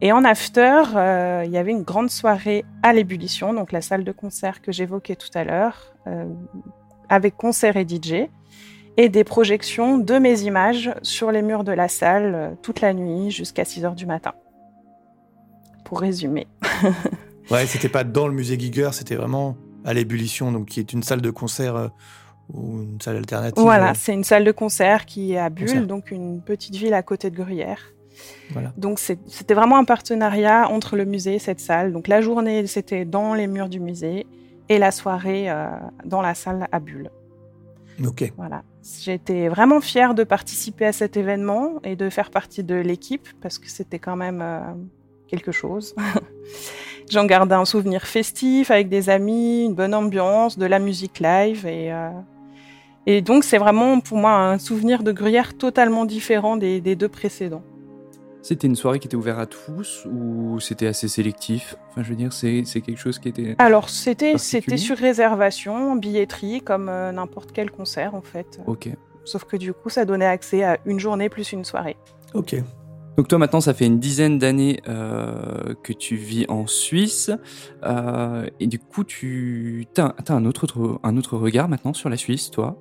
Et 0.00 0.12
en 0.12 0.24
after, 0.24 0.82
euh, 0.94 1.42
il 1.44 1.50
y 1.50 1.56
avait 1.56 1.72
une 1.72 1.82
grande 1.82 2.10
soirée 2.10 2.64
à 2.82 2.92
l'ébullition, 2.92 3.52
donc 3.52 3.72
la 3.72 3.82
salle 3.82 4.04
de 4.04 4.12
concert 4.12 4.62
que 4.62 4.70
j'évoquais 4.70 5.16
tout 5.16 5.30
à 5.34 5.42
l'heure, 5.42 5.92
euh, 6.06 6.24
avec 7.08 7.36
concert 7.36 7.76
et 7.76 7.86
DJ, 7.86 8.28
et 8.96 9.08
des 9.08 9.24
projections 9.24 9.98
de 9.98 10.18
mes 10.18 10.42
images 10.42 10.92
sur 11.02 11.32
les 11.32 11.42
murs 11.42 11.64
de 11.64 11.72
la 11.72 11.88
salle 11.88 12.34
euh, 12.34 12.50
toute 12.62 12.80
la 12.80 12.94
nuit 12.94 13.32
jusqu'à 13.32 13.64
6 13.64 13.84
heures 13.84 13.94
du 13.96 14.06
matin. 14.06 14.34
Pour 15.84 16.00
résumer. 16.00 16.46
ouais, 17.50 17.66
c'était 17.66 17.88
pas 17.88 18.04
dans 18.04 18.28
le 18.28 18.34
musée 18.34 18.58
Giger, 18.58 18.90
c'était 18.92 19.16
vraiment 19.16 19.56
à 19.84 19.94
l'ébullition, 19.94 20.52
donc 20.52 20.66
qui 20.66 20.78
est 20.78 20.92
une 20.92 21.02
salle 21.02 21.22
de 21.22 21.30
concert 21.30 21.90
ou 22.52 22.82
une 22.82 23.00
salle 23.00 23.16
alternative. 23.16 23.62
Voilà, 23.62 23.94
c'est 23.94 24.12
une 24.12 24.24
salle 24.24 24.44
de 24.44 24.52
concert 24.52 25.06
qui 25.06 25.32
est 25.32 25.38
à 25.38 25.48
Bulle, 25.48 25.86
donc 25.86 26.10
une 26.12 26.40
petite 26.40 26.76
ville 26.76 26.94
à 26.94 27.02
côté 27.02 27.30
de 27.30 27.36
Gruyère. 27.36 27.80
Donc 28.76 28.98
c'était 28.98 29.54
vraiment 29.54 29.76
un 29.76 29.84
partenariat 29.84 30.68
entre 30.68 30.96
le 30.96 31.04
musée 31.04 31.34
et 31.34 31.38
cette 31.38 31.60
salle. 31.60 31.92
Donc 31.92 32.08
la 32.08 32.20
journée, 32.20 32.66
c'était 32.66 33.04
dans 33.04 33.34
les 33.34 33.46
murs 33.46 33.68
du 33.68 33.80
musée 33.80 34.26
et 34.68 34.78
la 34.78 34.90
soirée 34.90 35.50
euh, 35.50 35.66
dans 36.04 36.22
la 36.22 36.34
salle 36.34 36.68
à 36.72 36.80
Bulle. 36.80 37.10
Ok. 38.04 38.32
Voilà. 38.36 38.62
J'étais 39.02 39.48
vraiment 39.48 39.80
fière 39.80 40.14
de 40.14 40.24
participer 40.24 40.86
à 40.86 40.92
cet 40.92 41.16
événement 41.16 41.80
et 41.84 41.96
de 41.96 42.08
faire 42.10 42.30
partie 42.30 42.62
de 42.62 42.76
l'équipe 42.76 43.28
parce 43.40 43.58
que 43.58 43.68
c'était 43.68 43.98
quand 43.98 44.16
même 44.16 44.40
euh, 44.40 44.60
quelque 45.26 45.52
chose. 45.52 45.94
J'en 47.10 47.24
garde 47.24 47.52
un 47.52 47.64
souvenir 47.64 48.06
festif 48.06 48.70
avec 48.70 48.88
des 48.88 49.10
amis, 49.10 49.64
une 49.64 49.74
bonne 49.74 49.94
ambiance, 49.94 50.58
de 50.58 50.66
la 50.66 50.78
musique 50.78 51.20
live 51.20 51.66
et 51.66 51.92
euh, 51.92 52.10
et 53.06 53.22
donc 53.22 53.42
c'est 53.44 53.56
vraiment 53.56 54.00
pour 54.00 54.18
moi 54.18 54.32
un 54.32 54.58
souvenir 54.58 55.02
de 55.02 55.12
Gruyère 55.12 55.56
totalement 55.56 56.04
différent 56.04 56.58
des 56.58 56.80
deux 56.94 57.08
précédents. 57.08 57.62
C'était 58.42 58.66
une 58.66 58.76
soirée 58.76 58.98
qui 58.98 59.08
était 59.08 59.16
ouverte 59.16 59.40
à 59.40 59.46
tous 59.46 60.06
ou 60.10 60.60
c'était 60.60 60.86
assez 60.86 61.08
sélectif? 61.08 61.76
Enfin, 61.90 62.02
je 62.02 62.10
veux 62.10 62.16
dire, 62.16 62.32
c'est 62.32 62.62
quelque 62.62 62.96
chose 62.96 63.18
qui 63.18 63.28
était. 63.28 63.56
Alors, 63.58 63.88
c'était 63.88 64.38
sur 64.38 64.96
réservation, 64.96 65.96
billetterie, 65.96 66.60
comme 66.62 66.88
euh, 66.88 67.12
n'importe 67.12 67.52
quel 67.52 67.70
concert 67.70 68.14
en 68.14 68.22
fait. 68.22 68.60
Ok. 68.66 68.88
Sauf 69.24 69.44
que 69.44 69.56
du 69.56 69.72
coup, 69.72 69.90
ça 69.90 70.04
donnait 70.04 70.26
accès 70.26 70.64
à 70.64 70.78
une 70.86 70.98
journée 70.98 71.28
plus 71.28 71.52
une 71.52 71.64
soirée. 71.64 71.96
Ok. 72.34 72.56
Donc 73.18 73.26
toi 73.26 73.38
maintenant, 73.38 73.60
ça 73.60 73.74
fait 73.74 73.86
une 73.86 73.98
dizaine 73.98 74.38
d'années 74.38 74.80
euh, 74.86 75.74
que 75.82 75.92
tu 75.92 76.14
vis 76.14 76.46
en 76.48 76.68
Suisse 76.68 77.32
euh, 77.82 78.46
et 78.60 78.68
du 78.68 78.78
coup, 78.78 79.02
tu 79.02 79.88
as, 79.96 80.14
un 80.28 80.44
autre, 80.44 81.00
un 81.02 81.16
autre 81.16 81.36
regard 81.36 81.68
maintenant 81.68 81.92
sur 81.92 82.08
la 82.08 82.16
Suisse, 82.16 82.52
toi? 82.52 82.78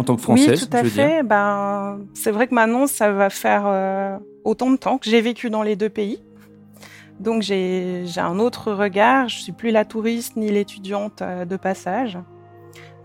En 0.00 0.04
tant 0.04 0.16
que 0.16 0.22
française. 0.22 0.62
Oui, 0.62 0.68
tout 0.68 0.76
à 0.76 0.84
fait. 0.84 1.22
Ben, 1.22 2.00
c'est 2.14 2.30
vrai 2.30 2.46
que 2.46 2.54
maintenant, 2.54 2.86
ça 2.86 3.12
va 3.12 3.28
faire 3.28 3.64
euh, 3.66 4.16
autant 4.44 4.70
de 4.70 4.76
temps 4.76 4.96
que 4.96 5.08
j'ai 5.08 5.20
vécu 5.20 5.50
dans 5.50 5.62
les 5.62 5.76
deux 5.76 5.90
pays. 5.90 6.22
Donc 7.20 7.42
j'ai 7.42 8.06
un 8.16 8.38
autre 8.38 8.72
regard. 8.72 9.28
Je 9.28 9.38
suis 9.38 9.52
plus 9.52 9.70
la 9.70 9.84
touriste 9.84 10.36
ni 10.36 10.50
l'étudiante 10.50 11.20
euh, 11.20 11.44
de 11.44 11.56
passage. 11.56 12.18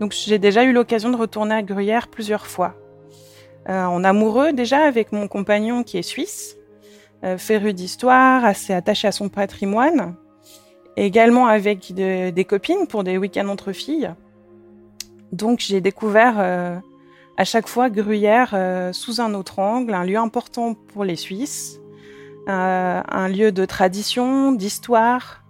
Donc 0.00 0.12
j'ai 0.12 0.38
déjà 0.38 0.64
eu 0.64 0.72
l'occasion 0.72 1.10
de 1.10 1.16
retourner 1.16 1.54
à 1.54 1.62
Gruyère 1.62 2.08
plusieurs 2.08 2.46
fois. 2.46 2.74
Euh, 3.68 3.84
en 3.84 4.02
amoureux 4.04 4.52
déjà 4.52 4.84
avec 4.84 5.12
mon 5.12 5.28
compagnon 5.28 5.82
qui 5.82 5.98
est 5.98 6.02
suisse, 6.02 6.56
euh, 7.24 7.36
féru 7.36 7.74
d'histoire, 7.74 8.44
assez 8.44 8.72
attaché 8.72 9.06
à 9.06 9.12
son 9.12 9.28
patrimoine. 9.28 10.14
Également 10.96 11.46
avec 11.46 11.92
des 11.92 12.46
copines 12.48 12.86
pour 12.88 13.04
des 13.04 13.18
week-ends 13.18 13.48
entre 13.48 13.72
filles. 13.72 14.14
Donc 15.32 15.60
j'ai 15.60 15.80
découvert 15.80 16.36
euh, 16.38 16.76
à 17.36 17.44
chaque 17.44 17.68
fois 17.68 17.90
Gruyère 17.90 18.50
euh, 18.54 18.92
sous 18.92 19.20
un 19.20 19.34
autre 19.34 19.58
angle, 19.58 19.94
un 19.94 20.04
lieu 20.04 20.16
important 20.16 20.74
pour 20.74 21.04
les 21.04 21.16
Suisses, 21.16 21.80
euh, 22.48 23.02
un 23.06 23.28
lieu 23.28 23.52
de 23.52 23.64
tradition, 23.64 24.52
d'histoire, 24.52 25.42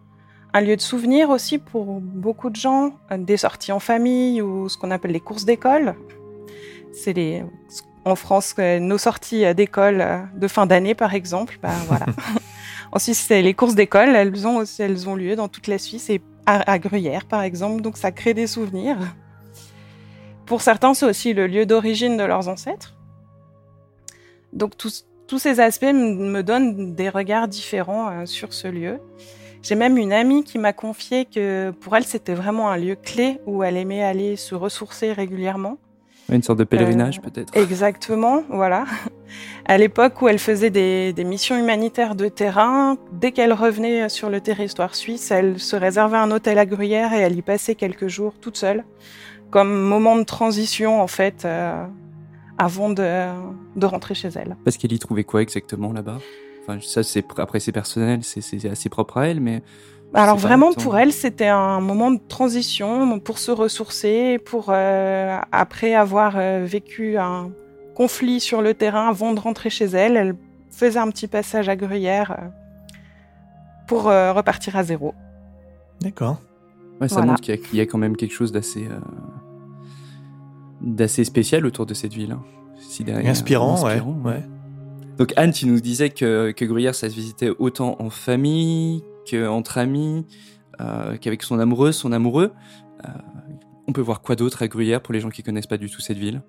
un 0.52 0.60
lieu 0.60 0.76
de 0.76 0.80
souvenir 0.80 1.30
aussi 1.30 1.58
pour 1.58 2.00
beaucoup 2.00 2.50
de 2.50 2.56
gens, 2.56 2.92
des 3.16 3.36
sorties 3.36 3.72
en 3.72 3.80
famille 3.80 4.42
ou 4.42 4.68
ce 4.68 4.78
qu'on 4.78 4.90
appelle 4.90 5.12
les 5.12 5.20
courses 5.20 5.44
d'école. 5.44 5.94
C'est 6.92 7.12
les 7.12 7.44
en 8.04 8.14
France 8.14 8.54
nos 8.58 8.98
sorties 8.98 9.52
d'école 9.54 10.28
de 10.34 10.48
fin 10.48 10.66
d'année 10.66 10.94
par 10.94 11.14
exemple. 11.14 11.58
Ben, 11.62 11.74
voilà. 11.88 12.06
en 12.92 12.98
Suisse, 12.98 13.24
c'est 13.28 13.42
les 13.42 13.52
courses 13.52 13.74
d'école. 13.74 14.14
Elles 14.16 14.46
ont 14.46 14.64
elles 14.78 15.08
ont 15.08 15.14
lieu 15.14 15.36
dans 15.36 15.48
toute 15.48 15.66
la 15.66 15.78
Suisse 15.78 16.08
et 16.08 16.22
à 16.46 16.78
Gruyère 16.78 17.26
par 17.26 17.42
exemple. 17.42 17.82
Donc 17.82 17.96
ça 17.96 18.12
crée 18.12 18.32
des 18.32 18.46
souvenirs. 18.46 18.96
Pour 20.46 20.62
certains, 20.62 20.94
c'est 20.94 21.06
aussi 21.06 21.34
le 21.34 21.48
lieu 21.48 21.66
d'origine 21.66 22.16
de 22.16 22.22
leurs 22.22 22.48
ancêtres. 22.48 22.94
Donc 24.52 24.76
tous, 24.76 25.04
ces 25.38 25.60
aspects 25.60 25.92
me 25.92 26.42
donnent 26.42 26.94
des 26.94 27.08
regards 27.08 27.48
différents 27.48 28.08
euh, 28.08 28.26
sur 28.26 28.52
ce 28.52 28.68
lieu. 28.68 28.98
J'ai 29.62 29.74
même 29.74 29.98
une 29.98 30.12
amie 30.12 30.44
qui 30.44 30.58
m'a 30.58 30.72
confié 30.72 31.24
que 31.24 31.72
pour 31.80 31.96
elle, 31.96 32.04
c'était 32.04 32.34
vraiment 32.34 32.70
un 32.70 32.76
lieu 32.76 32.94
clé 32.94 33.40
où 33.46 33.64
elle 33.64 33.76
aimait 33.76 34.04
aller 34.04 34.36
se 34.36 34.54
ressourcer 34.54 35.12
régulièrement. 35.12 35.78
Une 36.30 36.42
sorte 36.42 36.60
de 36.60 36.64
pèlerinage 36.64 37.18
euh, 37.18 37.28
peut-être. 37.28 37.56
Exactement, 37.56 38.44
voilà. 38.48 38.84
À 39.64 39.78
l'époque 39.78 40.22
où 40.22 40.28
elle 40.28 40.38
faisait 40.38 40.70
des, 40.70 41.12
des, 41.12 41.24
missions 41.24 41.58
humanitaires 41.58 42.14
de 42.14 42.28
terrain, 42.28 42.96
dès 43.12 43.32
qu'elle 43.32 43.52
revenait 43.52 44.08
sur 44.08 44.30
le 44.30 44.40
territoire 44.40 44.94
suisse, 44.94 45.32
elle 45.32 45.58
se 45.58 45.74
réservait 45.74 46.16
un 46.16 46.30
hôtel 46.30 46.58
à 46.58 46.66
Gruyère 46.66 47.12
et 47.12 47.18
elle 47.18 47.36
y 47.36 47.42
passait 47.42 47.74
quelques 47.74 48.06
jours 48.06 48.34
toute 48.40 48.56
seule 48.56 48.84
comme 49.50 49.74
moment 49.74 50.16
de 50.16 50.24
transition 50.24 51.00
en 51.00 51.06
fait 51.06 51.44
euh, 51.44 51.84
avant 52.58 52.90
de, 52.90 53.26
de, 53.76 53.86
rentrer 53.86 54.14
chez 54.14 54.28
elle. 54.28 54.56
Parce 54.64 54.76
qu'elle 54.76 54.92
y 54.92 54.98
trouvait 54.98 55.24
quoi 55.24 55.42
exactement 55.42 55.92
là-bas? 55.92 56.18
Enfin, 56.62 56.78
ça 56.80 57.02
c'est 57.02 57.24
après 57.38 57.60
c'est 57.60 57.72
personnel, 57.72 58.20
c'est 58.22 58.68
assez 58.68 58.88
propre 58.88 59.18
à 59.18 59.28
elle, 59.28 59.40
mais 59.40 59.62
alors 60.14 60.36
vraiment 60.36 60.72
pour 60.72 60.96
elle 60.96 61.12
c'était 61.12 61.48
un 61.48 61.80
moment 61.80 62.10
de 62.10 62.20
transition 62.28 63.18
pour 63.20 63.38
se 63.38 63.50
ressourcer, 63.50 64.38
pour 64.38 64.66
euh, 64.70 65.38
après 65.52 65.94
avoir 65.94 66.34
euh, 66.36 66.64
vécu 66.64 67.18
un 67.18 67.50
conflit 67.94 68.40
sur 68.40 68.62
le 68.62 68.74
terrain 68.74 69.08
avant 69.08 69.32
de 69.32 69.40
rentrer 69.40 69.70
chez 69.70 69.86
elle, 69.86 70.16
elle 70.16 70.36
faisait 70.70 70.98
un 70.98 71.08
petit 71.10 71.28
passage 71.28 71.68
à 71.68 71.76
Gruyère 71.76 72.36
pour 73.86 74.04
repartir 74.04 74.76
à 74.76 74.82
zéro. 74.82 75.14
D'accord. 76.02 76.42
Ouais, 77.00 77.08
ça 77.08 77.22
montre 77.22 77.40
qu'il 77.40 77.74
y, 77.74 77.80
a 77.80 77.86
quand 77.86 77.98
même 77.98 78.16
quelque 78.16 78.34
chose 78.34 78.52
d'assez 78.52 78.86
d'assez 80.80 81.24
spécial 81.24 81.66
autour 81.66 81.86
de 81.86 81.94
cette 81.94 82.12
ville. 82.12 82.32
Hein. 82.32 82.42
inspirant, 83.24 83.82
ouais. 83.82 84.42
Donc 85.18 85.32
Anne, 85.36 85.52
tu 85.52 85.66
nous 85.66 85.80
disais 85.80 86.10
que, 86.10 86.52
que 86.52 86.64
Gruyère, 86.64 86.94
ça 86.94 87.08
se 87.08 87.14
visitait 87.14 87.50
autant 87.58 87.96
en 88.00 88.10
famille 88.10 89.02
qu'entre 89.28 89.78
amis, 89.78 90.26
euh, 90.80 91.16
qu'avec 91.16 91.42
son 91.42 91.58
amoureuse, 91.58 91.96
son 91.96 92.12
amoureux. 92.12 92.52
Euh, 93.04 93.08
on 93.88 93.92
peut 93.92 94.00
voir 94.00 94.20
quoi 94.20 94.36
d'autre 94.36 94.62
à 94.62 94.68
Gruyère 94.68 95.00
pour 95.00 95.14
les 95.14 95.20
gens 95.20 95.30
qui 95.30 95.42
connaissent 95.42 95.66
pas 95.66 95.78
du 95.78 95.90
tout 95.90 96.00
cette 96.00 96.18
ville? 96.18 96.42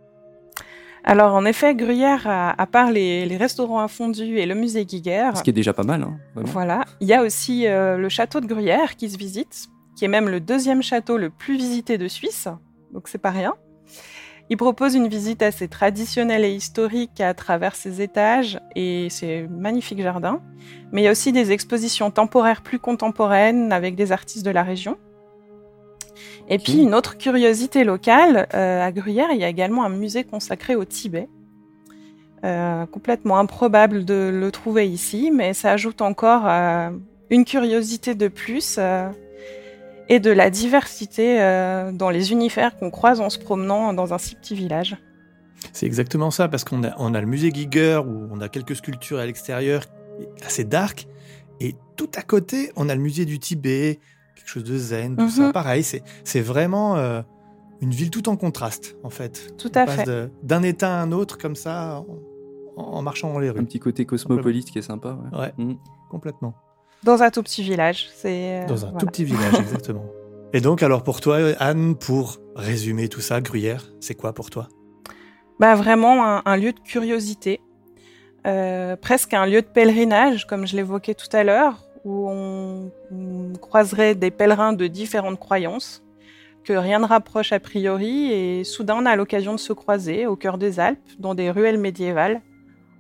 Alors 1.04 1.34
en 1.34 1.46
effet, 1.46 1.74
Gruyère, 1.76 2.28
à, 2.28 2.68
part 2.68 2.92
les, 2.92 3.38
restaurants 3.38 3.80
à 3.80 3.88
fondue 3.88 4.40
et 4.40 4.46
le 4.46 4.56
musée 4.56 4.86
Giger, 4.86 5.30
ce 5.36 5.44
qui 5.44 5.52
est 5.52 5.54
déjà 5.54 5.72
pas 5.72 5.84
mal. 5.84 6.04
Hein, 6.04 6.18
voilà, 6.36 6.84
il 7.00 7.08
y 7.08 7.14
a 7.14 7.24
aussi 7.24 7.66
euh, 7.66 7.98
le 7.98 8.10
château 8.10 8.42
de 8.42 8.46
Gruyère 8.46 8.98
qui 8.98 9.10
se 9.10 9.18
visite, 9.18 9.68
qui 9.96 10.04
est 10.04 10.10
même 10.10 10.28
le 10.28 10.42
deuxième 10.42 10.82
château 10.82 11.18
le 11.18 11.30
plus 11.30 11.56
visité 11.56 11.98
de 11.98 12.10
Suisse, 12.10 12.50
donc 12.94 13.08
c'est 13.08 13.20
pas 13.20 13.32
rien. 13.32 13.54
Il 14.50 14.56
propose 14.56 14.96
une 14.96 15.08
visite 15.08 15.42
assez 15.42 15.68
traditionnelle 15.68 16.46
et 16.46 16.54
historique 16.54 17.20
à 17.20 17.34
travers 17.34 17.76
ses 17.76 18.02
étages 18.02 18.60
et 18.76 19.10
ses 19.10 19.46
magnifiques 19.50 20.02
jardins. 20.02 20.40
Mais 20.92 21.02
il 21.02 21.06
y 21.06 21.08
a 21.08 21.12
aussi 21.12 21.34
des 21.34 21.52
expositions 21.52 22.12
temporaires 22.12 22.62
plus 22.62 22.80
contemporaines 22.80 23.74
avec 23.74 23.96
des 23.96 24.12
artistes 24.14 24.46
de 24.46 24.52
la 24.52 24.64
région. 24.64 24.98
Et 26.50 26.60
puis 26.60 26.82
une 26.82 26.96
autre 26.96 27.18
curiosité 27.18 27.84
locale, 27.84 28.48
euh, 28.54 28.86
à 28.86 28.92
Gruyère, 28.94 29.28
il 29.32 29.40
y 29.40 29.44
a 29.44 29.50
également 29.50 29.84
un 29.84 29.90
musée 29.90 30.24
consacré 30.24 30.76
au 30.76 30.86
Tibet. 30.86 31.28
Euh, 32.46 32.86
complètement 32.86 33.40
improbable 33.40 34.06
de 34.06 34.32
le 34.34 34.52
trouver 34.52 34.88
ici, 34.88 35.32
mais 35.34 35.54
ça 35.54 35.72
ajoute 35.72 36.02
encore 36.02 36.44
euh, 36.46 36.92
une 37.30 37.44
curiosité 37.44 38.16
de 38.16 38.28
plus 38.30 38.80
et 40.10 40.20
de 40.20 40.32
la 40.32 40.50
diversité 40.50 41.42
euh, 41.42 41.92
dans 41.92 42.10
les 42.10 42.32
univers 42.32 42.78
qu'on 42.78 42.90
croise 42.92 43.20
en 43.22 43.30
se 43.30 43.40
promenant 43.40 43.94
dans 43.94 44.14
un 44.14 44.18
si 44.18 44.36
petit 44.36 44.56
village. 44.56 44.98
C'est 45.74 45.86
exactement 45.86 46.32
ça, 46.32 46.48
parce 46.48 46.64
qu'on 46.64 46.84
a, 46.84 46.94
on 46.98 47.14
a 47.14 47.22
le 47.22 47.28
musée 47.28 47.52
Giger 47.52 48.00
où 48.06 48.28
on 48.32 48.40
a 48.42 48.48
quelques 48.50 48.76
sculptures 48.76 49.20
à 49.20 49.26
l'extérieur 49.26 49.84
assez 50.46 50.64
dark, 50.64 51.08
Et 51.60 51.76
tout 51.96 52.10
à 52.16 52.22
côté, 52.22 52.72
on 52.76 52.88
a 52.90 52.96
le 52.96 53.02
musée 53.02 53.26
du 53.26 53.40
Tibet, 53.40 54.00
quelque 54.36 54.48
chose 54.48 54.64
de 54.64 54.78
zen, 54.78 55.16
tout 55.18 55.30
ça. 55.30 55.48
Mhm. 55.48 55.52
Pareil, 55.54 55.84
c'est 55.84 56.42
vraiment 56.42 56.96
euh, 56.98 57.22
une 57.82 57.90
ville 57.92 58.12
tout 58.12 58.30
en 58.30 58.36
contraste, 58.38 58.96
en 59.04 59.10
fait. 59.10 59.54
Tout 59.58 59.70
On 59.76 59.82
à 59.82 59.86
passe 59.88 60.06
fait. 60.06 60.32
d'un 60.44 60.62
état 60.64 61.00
à 61.00 61.02
un 61.02 61.12
autre, 61.12 61.38
comme 61.40 61.56
ça, 61.56 62.04
en, 62.78 62.82
en 62.84 63.02
marchant 63.02 63.34
dans 63.34 63.40
les 63.40 63.50
Un 63.50 63.54
rues. 63.54 63.66
petit 63.66 63.80
côté 63.80 64.06
cosmopolite 64.06 64.70
qui 64.70 64.78
est 64.78 64.84
sympa. 64.84 65.18
ouais. 65.34 65.40
Ouais, 65.40 65.54
Mm. 65.58 65.74
complètement. 66.12 66.54
Dans 67.04 67.24
un 67.24 67.30
tout 67.30 67.44
petit 67.44 67.64
village. 67.64 68.10
C'est 68.16 68.64
euh, 68.64 68.68
Dans 68.68 68.86
un 68.86 68.90
voilà. 68.90 69.00
tout 69.00 69.06
petit 69.08 69.24
village, 69.24 69.54
exactement. 69.60 70.06
Et 70.54 70.62
donc, 70.62 70.82
alors 70.82 71.04
pour 71.04 71.22
toi, 71.22 71.38
Anne, 71.60 71.96
pour 71.96 72.38
résumer 72.56 73.10
tout 73.10 73.22
ça, 73.22 73.42
Gruyère, 73.42 73.92
c'est 74.00 74.16
quoi 74.16 74.34
pour 74.34 74.50
toi? 74.50 74.68
Bah, 75.60 75.76
vraiment 75.76 76.26
un, 76.26 76.42
un 76.46 76.58
lieu 76.58 76.72
de 76.72 76.80
curiosité, 76.80 77.60
euh, 78.46 78.96
presque 78.96 79.34
un 79.34 79.46
lieu 79.46 79.62
de 79.62 79.68
pèlerinage, 79.68 80.48
comme 80.48 80.66
je 80.66 80.76
l'évoquais 80.76 81.16
tout 81.16 81.28
à 81.36 81.44
l'heure, 81.44 81.84
où 82.06 82.30
on, 82.30 82.92
on 83.12 83.54
croiserait 83.60 84.16
des 84.16 84.32
pèlerins 84.32 84.74
de 84.74 84.88
différentes 84.88 85.40
croyances, 85.40 86.04
que 86.64 86.74
rien 86.74 87.00
ne 87.00 87.06
rapproche 87.06 87.52
a 87.52 87.60
priori, 87.60 88.32
et 88.32 88.64
soudain 88.64 88.96
on 89.02 89.06
a 89.06 89.16
l'occasion 89.16 89.54
de 89.54 89.60
se 89.60 89.74
croiser 89.74 90.28
au 90.28 90.36
cœur 90.36 90.58
des 90.58 90.80
Alpes, 90.80 91.00
dans 91.20 91.36
des 91.36 91.52
ruelles 91.52 91.80
médiévales, 91.80 92.42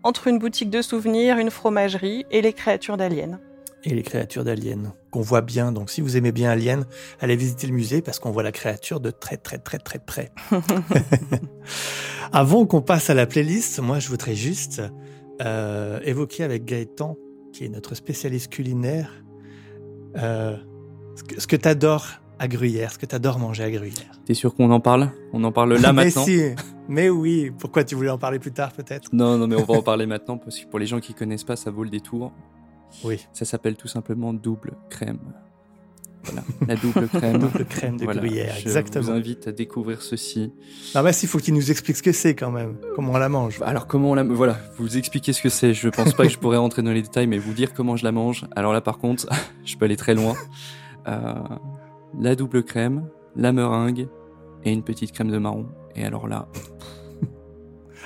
entre 0.04 0.28
une 0.28 0.40
boutique 0.40 0.70
de 0.70 0.82
souvenirs, 0.82 1.38
une 1.38 1.52
fromagerie 1.52 2.26
et 2.32 2.42
les 2.42 2.54
créatures 2.54 2.98
d'aliens. 2.98 3.40
Et 3.84 3.94
les 3.94 4.04
créatures 4.04 4.44
d'Alien, 4.44 4.92
qu'on 5.12 5.22
voit 5.22 5.42
bien. 5.42 5.72
Donc, 5.72 5.90
si 5.90 6.02
vous 6.02 6.18
aimez 6.18 6.32
bien 6.32 6.50
Alien, 6.50 6.86
allez 7.20 7.36
visiter 7.36 7.68
le 7.68 7.74
musée 7.74 8.02
parce 8.02 8.20
qu'on 8.20 8.32
voit 8.32 8.44
la 8.44 8.52
créature 8.52 9.00
de 9.00 9.12
très, 9.12 9.38
très, 9.38 9.60
très, 9.60 9.78
très 9.78 10.00
près. 10.00 10.32
Avant 12.34 12.66
qu'on 12.66 12.82
passe 12.82 13.10
à 13.10 13.14
la 13.14 13.26
playlist, 13.26 13.80
moi, 13.80 14.00
je 14.00 14.10
voudrais 14.10 14.36
juste 14.36 14.82
euh, 15.42 16.00
évoquer 16.04 16.44
avec 16.44 16.66
Gaëtan, 16.66 17.16
qui 17.54 17.66
est 17.66 17.70
notre 17.70 17.96
spécialiste 17.96 18.52
culinaire, 18.52 19.12
euh, 20.18 20.58
ce 21.16 21.24
que, 21.24 21.40
ce 21.40 21.48
que 21.48 21.56
tu 21.56 21.68
adores 21.68 22.08
à 22.40 22.48
Gruyère, 22.48 22.92
ce 22.92 22.98
que 22.98 23.06
tu 23.06 23.16
adores 23.16 23.40
manger 23.40 23.64
à 23.64 23.72
Gruyère. 23.72 24.12
T'es 24.26 24.34
sûr 24.34 24.54
qu'on 24.54 24.72
en 24.72 24.80
parle? 24.80 25.10
On 25.34 25.44
en 25.44 25.52
parle 25.52 25.76
là 25.76 25.94
mais 25.94 26.06
maintenant? 26.06 26.26
si, 26.26 26.42
mais 26.88 27.10
oui. 27.10 27.52
Pourquoi 27.58 27.84
tu 27.84 27.96
voulais 27.96 28.10
en 28.10 28.18
parler 28.18 28.40
plus 28.40 28.52
tard, 28.52 28.74
peut-être? 28.74 29.10
Non, 29.14 29.38
non, 29.38 29.48
mais 29.48 29.56
on 29.56 29.64
va 29.64 29.76
en 29.76 29.82
parler 29.82 30.06
maintenant 30.06 30.38
parce 30.38 30.60
que 30.60 30.68
pour 30.68 30.80
les 30.80 30.86
gens 30.86 31.00
qui 31.00 31.14
connaissent 31.14 31.44
pas, 31.44 31.56
ça 31.56 31.72
vaut 31.72 31.84
le 31.84 31.90
détour. 31.90 32.32
Oui. 33.04 33.26
Ça 33.34 33.46
s'appelle 33.46 33.76
tout 33.76 33.88
simplement 33.88 34.34
double 34.34 34.74
crème. 34.90 35.20
Voilà, 36.24 36.44
la 36.68 36.76
double 36.76 37.08
crème. 37.14 37.38
Double 37.40 37.66
crème 37.66 37.98
de 37.98 38.04
Voilà, 38.04 38.20
Gruyère, 38.22 38.56
je 38.56 38.62
exactement. 38.62 39.06
vous 39.06 39.12
invite 39.12 39.48
à 39.48 39.52
découvrir 39.52 40.02
ceci. 40.02 40.52
Non, 40.96 41.04
mais 41.04 41.14
s'il 41.14 41.30
faut 41.30 41.38
qu'il 41.38 41.54
nous 41.54 41.72
explique 41.72 41.98
ce 41.98 42.04
que 42.04 42.12
c'est 42.12 42.36
quand 42.36 42.52
même, 42.52 42.78
comment 42.96 43.14
on 43.14 43.18
la 43.18 43.30
mange. 43.30 43.62
Alors 43.62 43.88
comment 43.88 44.12
on 44.12 44.16
la... 44.16 44.24
Voilà, 44.24 44.58
vous 44.78 44.98
expliquer 44.98 45.32
ce 45.34 45.42
que 45.42 45.50
c'est. 45.50 45.74
Je 45.74 45.90
pense 45.90 46.14
pas 46.14 46.24
que 46.24 46.30
je 46.30 46.38
pourrais 46.38 46.58
rentrer 46.58 46.82
dans 46.82 46.92
les 46.92 47.02
détails, 47.02 47.28
mais 47.28 47.38
vous 47.38 47.54
dire 47.54 47.74
comment 47.74 47.96
je 47.96 48.04
la 48.04 48.12
mange. 48.12 48.46
Alors 48.56 48.74
là, 48.74 48.82
par 48.82 48.98
contre, 48.98 49.28
je 49.66 49.78
peux 49.78 49.86
aller 49.86 49.98
très 49.98 50.16
loin. 50.16 50.36
Euh, 51.08 51.34
la 52.20 52.36
double 52.36 52.64
crème, 52.64 53.08
la 53.36 53.52
meringue 53.54 54.08
et 54.64 54.72
une 54.72 54.84
petite 54.84 55.12
crème 55.14 55.32
de 55.32 55.38
marron. 55.38 55.68
Et 55.96 56.04
alors 56.04 56.28
là, 56.28 56.48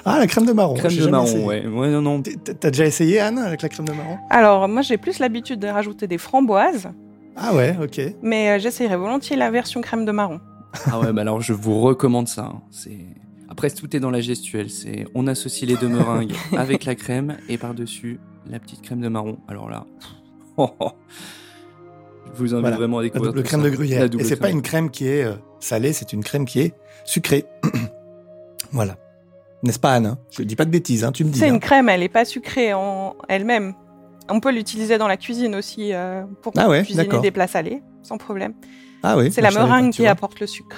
Ah, 0.06 0.18
la 0.20 0.28
crème 0.28 0.46
de 0.46 0.52
marron. 0.54 0.74
crème 0.76 0.96
de 0.96 1.08
marron, 1.08 1.26
essayé. 1.26 1.46
ouais. 1.46 1.68
Ouais, 1.68 1.90
non, 1.90 2.02
non. 2.02 2.22
T'as 2.24 2.72
déjà 2.72 2.86
essayé, 2.86 3.20
Anne, 3.20 3.38
avec 3.38 3.62
la 3.62 3.70
crème 3.70 3.88
de 3.88 3.94
marron? 3.94 4.18
Alors 4.30 4.68
moi 4.68 4.82
j'ai 4.82 4.98
plus 4.98 5.20
l'habitude 5.20 5.60
de 5.60 5.68
rajouter 5.68 6.08
des 6.08 6.18
framboises, 6.18 6.90
Ah 7.36 7.54
ouais, 7.54 7.76
ok. 7.82 8.02
mais 8.24 8.50
euh, 8.52 8.60
j'essayerais 8.60 8.98
volontiers 8.98 9.36
la 9.36 9.52
version 9.52 9.82
crème 9.82 10.06
de 10.06 10.12
marron. 10.12 10.40
Ah 10.92 11.00
ouais, 11.00 11.12
bah 11.14 11.22
alors 11.22 11.42
je 11.42 11.54
vous 11.54 11.82
recommande 11.82 12.28
ça. 12.30 12.44
hein. 12.46 12.62
C'est 12.72 12.98
après 13.50 13.70
tout 13.70 13.94
est 13.96 14.00
dans 14.00 14.10
la 14.10 14.22
gestuelle. 14.22 14.70
C'est 14.70 15.06
on 15.14 15.28
associe 15.28 15.70
les 15.70 15.76
deux 15.76 15.90
meringues 15.90 16.34
avec 16.58 16.86
la 16.86 16.96
crème 16.96 17.38
et 17.50 17.58
par 17.58 17.74
dessus 17.74 18.20
la 18.50 18.58
petite 18.60 18.82
crème 18.82 19.02
de 19.02 19.10
marron. 19.10 19.38
Alors 19.50 19.70
là, 19.70 19.86
oh, 20.58 20.70
oh. 20.80 20.92
je 22.34 22.40
vous 22.40 22.54
invite 22.54 22.62
Voilà, 22.62 22.78
vraiment 22.78 23.00
à 23.00 23.02
La 23.02 23.08
découvrir 23.10 23.32
double 23.34 23.44
tout 23.44 23.48
crème 23.50 23.62
ça. 23.64 23.70
de 23.70 23.76
gruyère. 23.76 24.00
La 24.10 24.20
Et 24.22 24.24
c'est 24.24 24.38
pas 24.38 24.50
une 24.50 24.62
crème 24.62 24.90
qui 24.90 25.08
est 25.08 25.24
euh, 25.26 25.34
salée, 25.60 25.92
c'est 25.94 26.14
une 26.14 26.24
crème 26.24 26.46
qui 26.46 26.62
est 26.62 26.74
sucrée. 27.04 27.44
voilà. 28.72 28.96
N'est-ce 29.64 29.80
pas, 29.80 29.94
Anne 29.94 30.06
hein 30.06 30.18
Je 30.32 30.44
dis 30.44 30.56
pas 30.56 30.66
de 30.66 30.72
bêtises, 30.72 31.04
hein, 31.04 31.12
tu 31.12 31.24
me 31.24 31.30
dis. 31.30 31.40
C'est 31.40 31.50
hein. 31.50 31.54
une 31.54 31.60
crème, 31.60 31.90
elle 31.90 32.04
est 32.04 32.10
pas 32.10 32.26
sucrée 32.26 32.74
en 32.74 33.16
elle-même. 33.28 33.74
On 34.30 34.40
peut 34.40 34.52
l'utiliser 34.52 34.98
dans 34.98 35.08
la 35.08 35.18
cuisine 35.18 35.56
aussi 35.56 35.94
euh, 35.94 36.24
pour 36.42 36.54
Ah 36.58 36.70
ouais, 36.70 36.84
cuisiner 36.84 37.20
des 37.20 37.32
plats 37.32 37.48
salés, 37.48 37.82
sans 38.02 38.18
problème. 38.18 38.54
Ah 39.04 39.18
oui. 39.18 39.32
C'est 39.32 39.42
la 39.42 39.52
pas, 39.52 39.66
meringue 39.66 39.92
qui 39.92 40.02
vois. 40.02 40.12
apporte 40.12 40.40
le 40.40 40.48
sucre. 40.48 40.78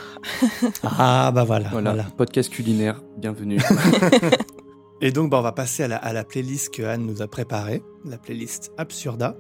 Ah 0.84 1.32
bah 1.34 1.44
voilà. 1.44 1.70
Voilà, 1.70 1.92
voilà. 1.92 2.08
podcast 2.18 2.52
culinaire, 2.52 3.02
bienvenue. 3.18 3.60
Et 5.02 5.12
donc, 5.12 5.30
bah, 5.30 5.40
on 5.40 5.42
va 5.42 5.52
passer 5.52 5.84
à 5.84 5.88
la, 5.90 5.98
à 5.98 6.14
la 6.14 6.24
playlist 6.24 6.74
que 6.74 6.84
Anne 6.84 7.06
nous 7.06 7.22
a 7.22 7.28
préparée, 7.28 7.84
la 8.06 8.18
playlist 8.18 8.72
Absurda. 8.78 9.36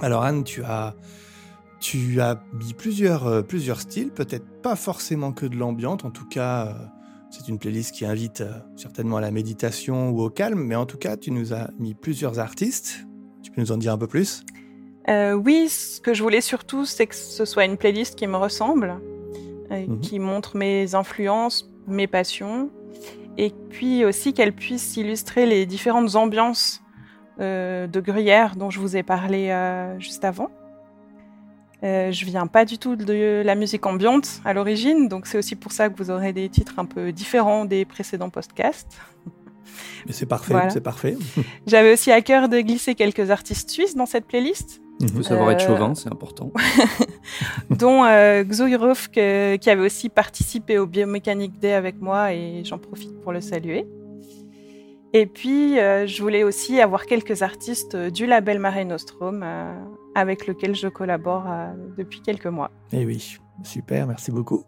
Alors 0.00 0.24
Anne, 0.24 0.44
tu 0.44 0.64
as, 0.64 0.94
tu 1.80 2.20
as 2.20 2.42
mis 2.54 2.72
plusieurs, 2.72 3.26
euh, 3.26 3.42
plusieurs 3.42 3.80
styles, 3.80 4.10
peut-être 4.10 4.46
pas 4.62 4.76
forcément 4.76 5.32
que 5.32 5.44
de 5.44 5.56
l'ambiante, 5.56 6.06
en 6.06 6.10
tout 6.10 6.26
cas, 6.26 6.66
euh, 6.66 6.72
c'est 7.30 7.48
une 7.48 7.58
playlist 7.58 7.94
qui 7.94 8.04
invite 8.04 8.40
euh, 8.40 8.52
certainement 8.76 9.16
à 9.18 9.20
la 9.20 9.30
méditation 9.30 10.10
ou 10.10 10.20
au 10.22 10.30
calme, 10.30 10.60
mais 10.62 10.74
en 10.74 10.86
tout 10.86 10.98
cas, 10.98 11.16
tu 11.16 11.30
nous 11.30 11.52
as 11.54 11.70
mis 11.78 11.94
plusieurs 11.94 12.38
artistes. 12.38 13.06
Tu 13.42 13.50
peux 13.50 13.60
nous 13.60 13.72
en 13.72 13.76
dire 13.76 13.92
un 13.92 13.98
peu 13.98 14.06
plus? 14.06 14.44
Euh, 15.08 15.32
oui, 15.32 15.68
ce 15.68 16.00
que 16.00 16.12
je 16.12 16.22
voulais 16.22 16.40
surtout, 16.40 16.84
c'est 16.84 17.06
que 17.06 17.14
ce 17.14 17.44
soit 17.44 17.64
une 17.64 17.76
playlist 17.76 18.16
qui 18.16 18.26
me 18.26 18.36
ressemble, 18.36 19.00
euh, 19.70 19.86
Mhm. 19.86 20.00
qui 20.00 20.18
montre 20.18 20.56
mes 20.56 20.94
influences, 20.94 21.70
mes 21.86 22.06
passions, 22.06 22.70
et 23.38 23.52
puis 23.70 24.04
aussi 24.04 24.34
qu'elle 24.34 24.52
puisse 24.52 24.96
illustrer 24.96 25.46
les 25.46 25.66
différentes 25.66 26.16
ambiances 26.16 26.82
euh, 27.40 27.86
de 27.86 28.00
Gruyère 28.00 28.56
dont 28.56 28.68
je 28.70 28.78
vous 28.80 28.96
ai 28.96 29.02
parlé 29.02 29.48
juste 29.98 30.24
avant. 30.24 30.50
Euh, 31.82 32.12
je 32.12 32.24
viens 32.26 32.46
pas 32.46 32.64
du 32.66 32.76
tout 32.78 32.94
de 32.96 33.42
la 33.44 33.54
musique 33.54 33.86
ambiante 33.86 34.42
à 34.44 34.52
l'origine, 34.52 35.08
donc 35.08 35.26
c'est 35.26 35.38
aussi 35.38 35.56
pour 35.56 35.72
ça 35.72 35.88
que 35.88 35.96
vous 35.96 36.10
aurez 36.10 36.32
des 36.34 36.48
titres 36.50 36.74
un 36.78 36.84
peu 36.84 37.10
différents 37.10 37.64
des 37.64 37.84
précédents 37.86 38.28
podcasts. 38.30 38.98
Mais 40.06 40.12
c'est 40.12 40.26
parfait, 40.26 40.52
Voilà. 40.52 40.70
c'est 40.70 40.80
parfait. 40.82 41.16
J'avais 41.66 41.92
aussi 41.94 42.10
à 42.12 42.20
cœur 42.20 42.48
de 42.48 42.60
glisser 42.60 42.94
quelques 42.94 43.30
artistes 43.30 43.70
suisses 43.70 43.94
dans 43.96 44.06
cette 44.06 44.26
playlist. 44.26 44.80
Il 45.00 45.08
faut 45.10 45.22
savoir 45.22 45.50
être 45.52 45.62
Euh, 45.64 45.66
chauvin, 45.68 45.94
c'est 45.94 46.12
important. 46.12 46.52
dont 47.70 48.04
euh, 48.04 48.44
que- 48.44 49.56
qui 49.56 49.70
avait 49.70 49.80
aussi 49.82 50.10
participé 50.10 50.76
au 50.78 50.86
Biomécanique 50.86 51.58
Day 51.58 51.72
avec 51.72 52.00
moi 52.00 52.34
et 52.34 52.62
j'en 52.64 52.76
profite 52.78 53.18
pour 53.22 53.32
le 53.32 53.40
saluer. 53.40 53.86
Et 55.14 55.24
puis, 55.26 55.78
euh, 55.78 56.06
je 56.06 56.20
voulais 56.22 56.44
aussi 56.44 56.80
avoir 56.80 57.06
quelques 57.06 57.40
artistes 57.42 57.96
du 57.96 58.26
label 58.26 58.58
Mare 58.58 58.84
Nostrum 58.84 59.42
avec 60.14 60.46
lequel 60.46 60.74
je 60.74 60.88
collabore 60.88 61.44
euh, 61.48 61.72
depuis 61.96 62.20
quelques 62.22 62.46
mois. 62.46 62.70
Eh 62.92 63.04
oui, 63.04 63.36
super, 63.62 64.06
merci 64.06 64.30
beaucoup. 64.30 64.64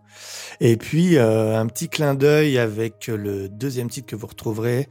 Et 0.61 0.77
puis, 0.77 1.17
euh, 1.17 1.59
un 1.59 1.67
petit 1.67 1.89
clin 1.89 2.15
d'œil 2.15 2.59
avec 2.59 3.09
le 3.09 3.49
deuxième 3.49 3.89
titre 3.91 4.07
que 4.07 4.17
vous 4.17 4.27
retrouverez, 4.27 4.89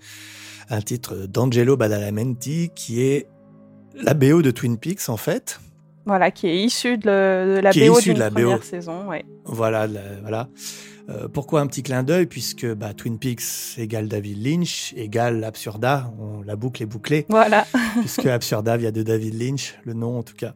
un 0.70 0.82
titre 0.82 1.26
d'Angelo 1.28 1.78
Badalamenti, 1.78 2.70
qui 2.76 3.02
est 3.02 3.28
la 3.94 4.14
BO 4.14 4.42
de 4.42 4.52
Twin 4.52 4.78
Peaks, 4.78 5.10
en 5.10 5.18
fait. 5.18 5.60
Voilà, 6.06 6.32
qui 6.32 6.48
est 6.48 6.58
issu 6.58 6.98
de, 6.98 7.56
de 7.58 7.60
la 7.62 7.72
Qui 7.72 7.82
est 7.84 7.90
BO 7.90 8.00
issu 8.00 8.14
de 8.14 8.20
la 8.20 8.32
première 8.32 8.64
saison. 8.64 9.08
Ouais. 9.08 9.24
Voilà, 9.46 9.86
la- 9.88 10.20
voilà. 10.22 10.48
Euh, 11.12 11.28
pourquoi 11.28 11.60
un 11.62 11.68
petit 11.68 11.84
clin 11.84 12.04
d'œil 12.04 12.26
Puisque 12.26 12.66
bah, 12.74 12.94
Twin 12.94 13.20
Peaks 13.20 13.78
égale 13.78 14.08
David 14.08 14.46
Lynch, 14.46 14.94
égale 14.96 15.44
Absurda, 15.44 16.12
on, 16.20 16.42
la 16.42 16.56
boucle 16.56 16.82
est 16.84 16.86
bouclée, 16.86 17.26
Voilà, 17.30 17.66
puisque 18.00 18.26
Absurda 18.26 18.78
vient 18.78 18.92
de 18.92 19.04
David 19.04 19.34
Lynch, 19.34 19.78
le 19.84 19.94
nom 19.94 20.18
en 20.20 20.24
tout 20.24 20.36
cas. 20.36 20.54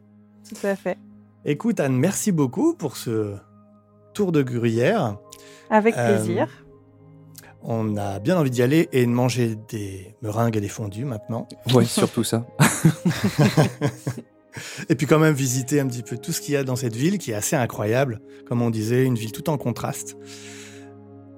tout 0.48 0.66
à 0.66 0.74
fait. 0.76 0.96
Écoute 1.44 1.78
Anne, 1.80 1.96
merci 1.96 2.32
beaucoup 2.32 2.74
pour 2.74 2.96
ce 2.96 3.34
tour 4.14 4.32
de 4.32 4.42
Gruyère. 4.42 5.18
Avec 5.70 5.94
Euh, 5.96 6.16
plaisir. 6.16 6.48
On 7.62 7.96
a 7.96 8.18
bien 8.20 8.38
envie 8.38 8.50
d'y 8.50 8.62
aller 8.62 8.88
et 8.92 9.04
de 9.04 9.10
manger 9.10 9.56
des 9.68 10.14
meringues 10.22 10.56
et 10.56 10.60
des 10.60 10.68
fondus 10.68 11.04
maintenant. 11.04 11.48
Ouais, 11.74 11.84
surtout 11.84 12.22
ça. 12.24 12.46
Et 14.88 14.94
puis 14.94 15.06
quand 15.06 15.18
même 15.18 15.34
visiter 15.34 15.80
un 15.80 15.86
petit 15.86 16.02
peu 16.02 16.16
tout 16.18 16.32
ce 16.32 16.40
qu'il 16.40 16.54
y 16.54 16.56
a 16.56 16.64
dans 16.64 16.76
cette 16.76 16.96
ville 16.96 17.18
qui 17.18 17.32
est 17.32 17.34
assez 17.34 17.56
incroyable. 17.56 18.20
Comme 18.46 18.62
on 18.62 18.70
disait, 18.70 19.04
une 19.04 19.16
ville 19.16 19.32
tout 19.32 19.50
en 19.50 19.58
contraste. 19.58 20.16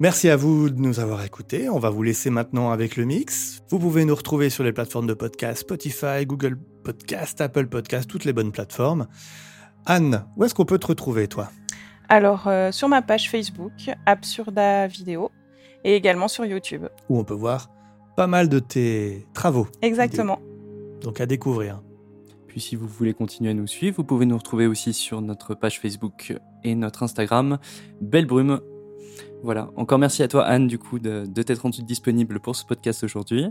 Merci 0.01 0.29
à 0.29 0.37
vous 0.37 0.71
de 0.71 0.81
nous 0.81 1.01
avoir 1.01 1.25
écoutés. 1.25 1.69
On 1.69 1.81
va 1.81 1.91
vous 1.91 2.03
laisser 2.05 2.31
maintenant 2.31 2.71
avec 2.71 2.97
le 2.97 3.05
mix. 3.05 3.61
Vous 3.69 3.81
pouvez 3.81 4.05
nous 4.05 4.15
retrouver 4.15 4.49
sur 4.49 4.63
les 4.63 4.73
plateformes 4.73 5.09
de 5.09 5.15
podcast 5.15 5.63
Spotify, 5.63 6.25
Google 6.25 6.57
Podcast, 6.85 7.41
Apple 7.41 7.67
Podcast, 7.67 8.09
toutes 8.09 8.25
les 8.25 8.33
bonnes 8.33 8.53
plateformes. 8.53 9.09
Anne, 9.87 10.25
où 10.37 10.45
est-ce 10.45 10.55
qu'on 10.55 10.65
peut 10.65 10.79
te 10.79 10.87
retrouver, 10.87 11.27
toi? 11.27 11.51
Alors, 12.09 12.47
euh, 12.47 12.71
sur 12.71 12.89
ma 12.89 13.03
page 13.03 13.29
Facebook, 13.29 13.73
Absurda 14.07 14.87
Vidéo, 14.87 15.31
et 15.85 15.97
également 15.97 16.29
sur 16.29 16.45
YouTube. 16.45 16.87
Où 17.09 17.19
on 17.19 17.25
peut 17.25 17.35
voir 17.35 17.69
pas 18.17 18.27
mal 18.27 18.49
de 18.49 18.59
tes 18.59 19.27
travaux. 19.33 19.69
Exactement. 19.83 20.41
Donc 21.03 21.21
à 21.21 21.27
découvrir. 21.27 21.81
Si 22.59 22.77
vous 22.77 22.87
voulez 22.87 23.15
continuer 23.15 23.51
à 23.51 23.55
nous 23.55 23.67
suivre, 23.67 23.97
vous 23.97 24.05
pouvez 24.05 24.27
nous 24.27 24.37
retrouver 24.37 24.67
aussi 24.67 24.93
sur 24.93 25.21
notre 25.21 25.55
page 25.55 25.81
Facebook 25.81 26.37
et 26.65 26.75
notre 26.75 27.03
Instagram, 27.03 27.59
Belle 28.01 28.27
Brume. 28.27 28.61
Voilà, 29.43 29.71
encore 29.77 29.99
merci 29.99 30.23
à 30.23 30.29
toi 30.29 30.45
Anne 30.45 30.67
du 30.67 30.79
coup 30.79 30.99
de, 30.99 31.25
de 31.27 31.43
t'être 31.43 31.61
rendue 31.63 31.83
disponible 31.83 32.41
pour 32.41 32.57
ce 32.57 32.65
podcast 32.65 33.05
aujourd'hui. 33.05 33.47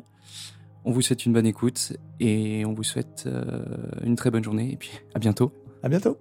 On 0.86 0.92
vous 0.92 1.02
souhaite 1.02 1.26
une 1.26 1.34
bonne 1.34 1.46
écoute 1.46 1.94
et 2.20 2.66
on 2.66 2.74
vous 2.74 2.84
souhaite 2.84 3.24
euh, 3.26 3.62
une 4.04 4.16
très 4.16 4.32
bonne 4.32 4.44
journée. 4.44 4.72
Et 4.72 4.78
puis 4.78 4.92
à 5.14 5.20
bientôt. 5.20 5.52
À 5.84 5.90
bientôt. 5.90 6.18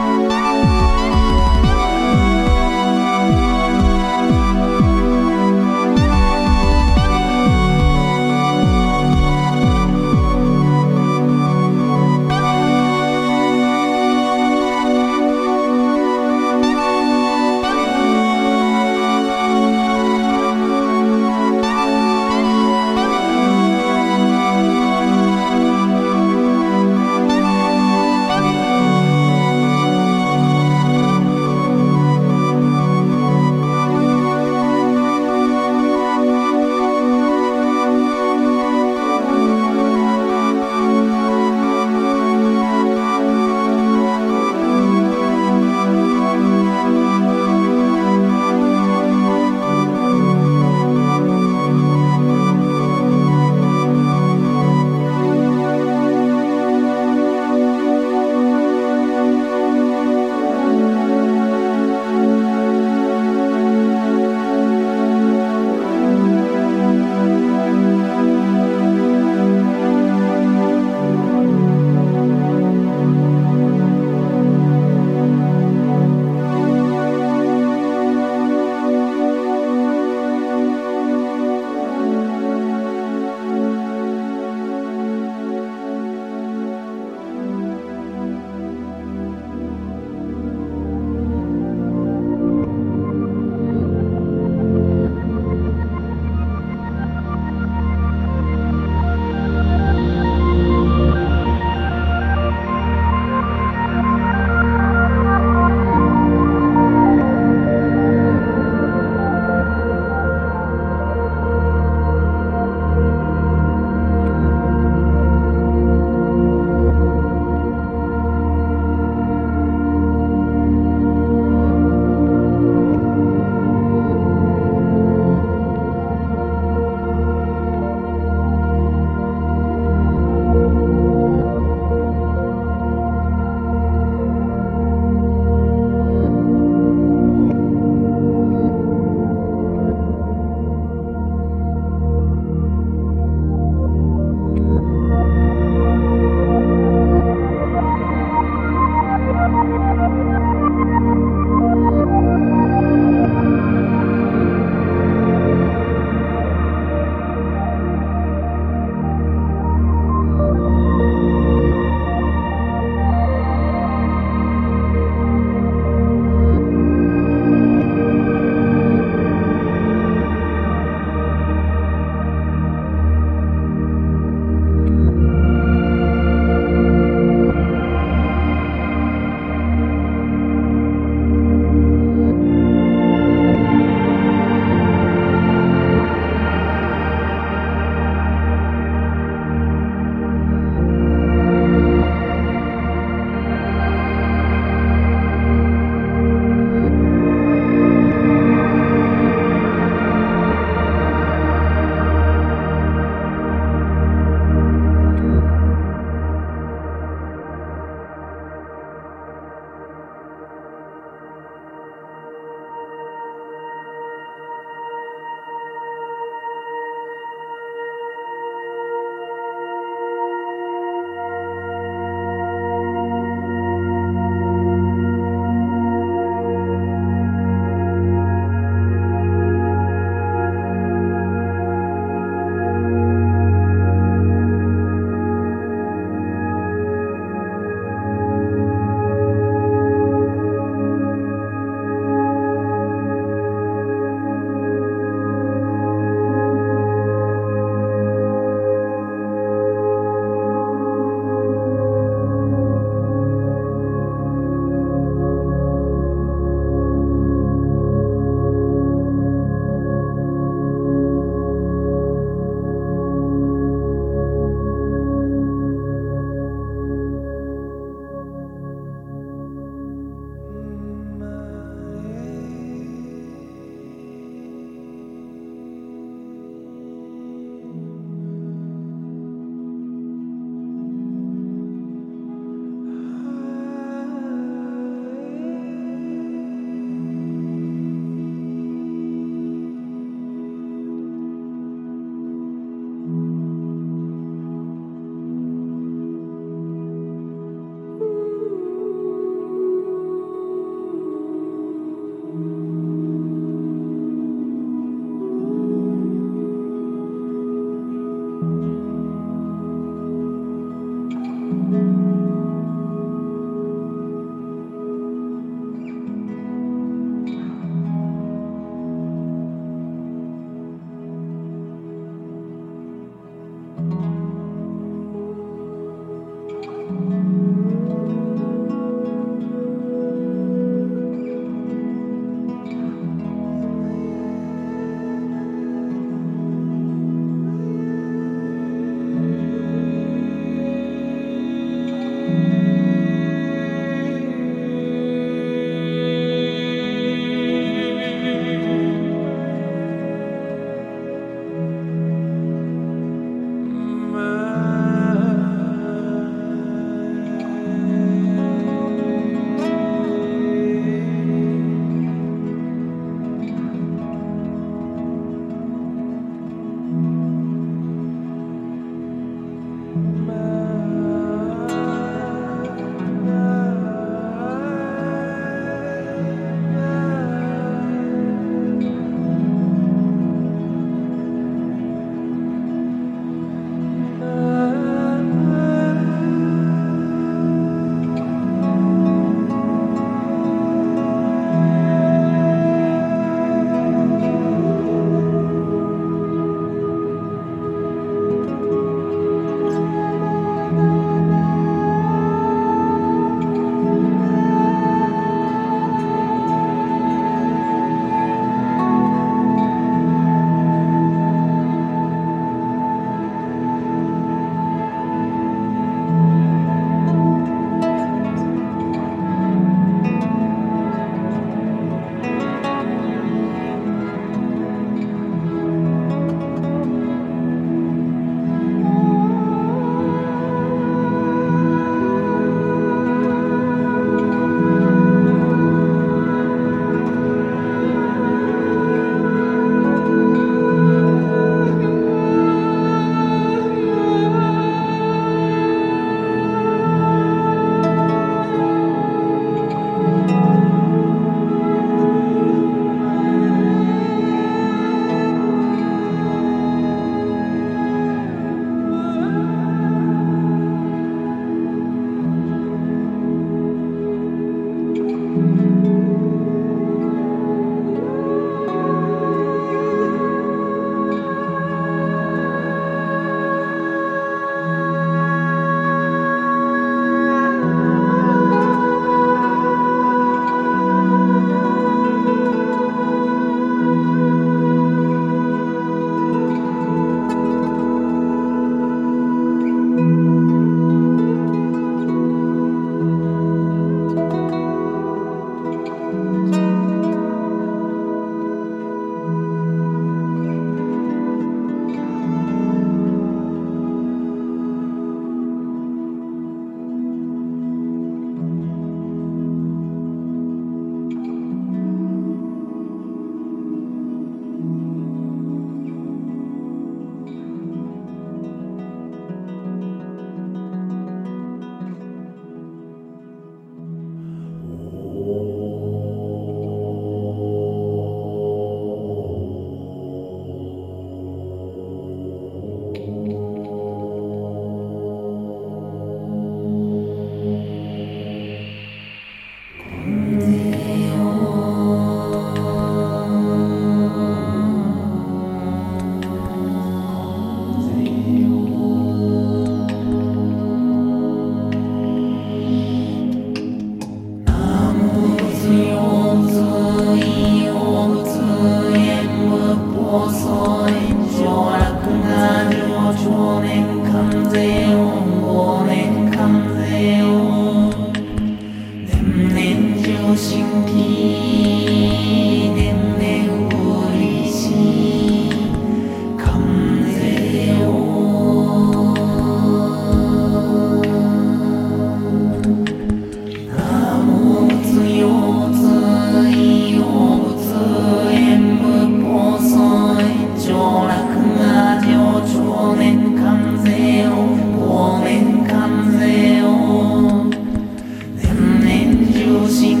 sing 599.71 600.00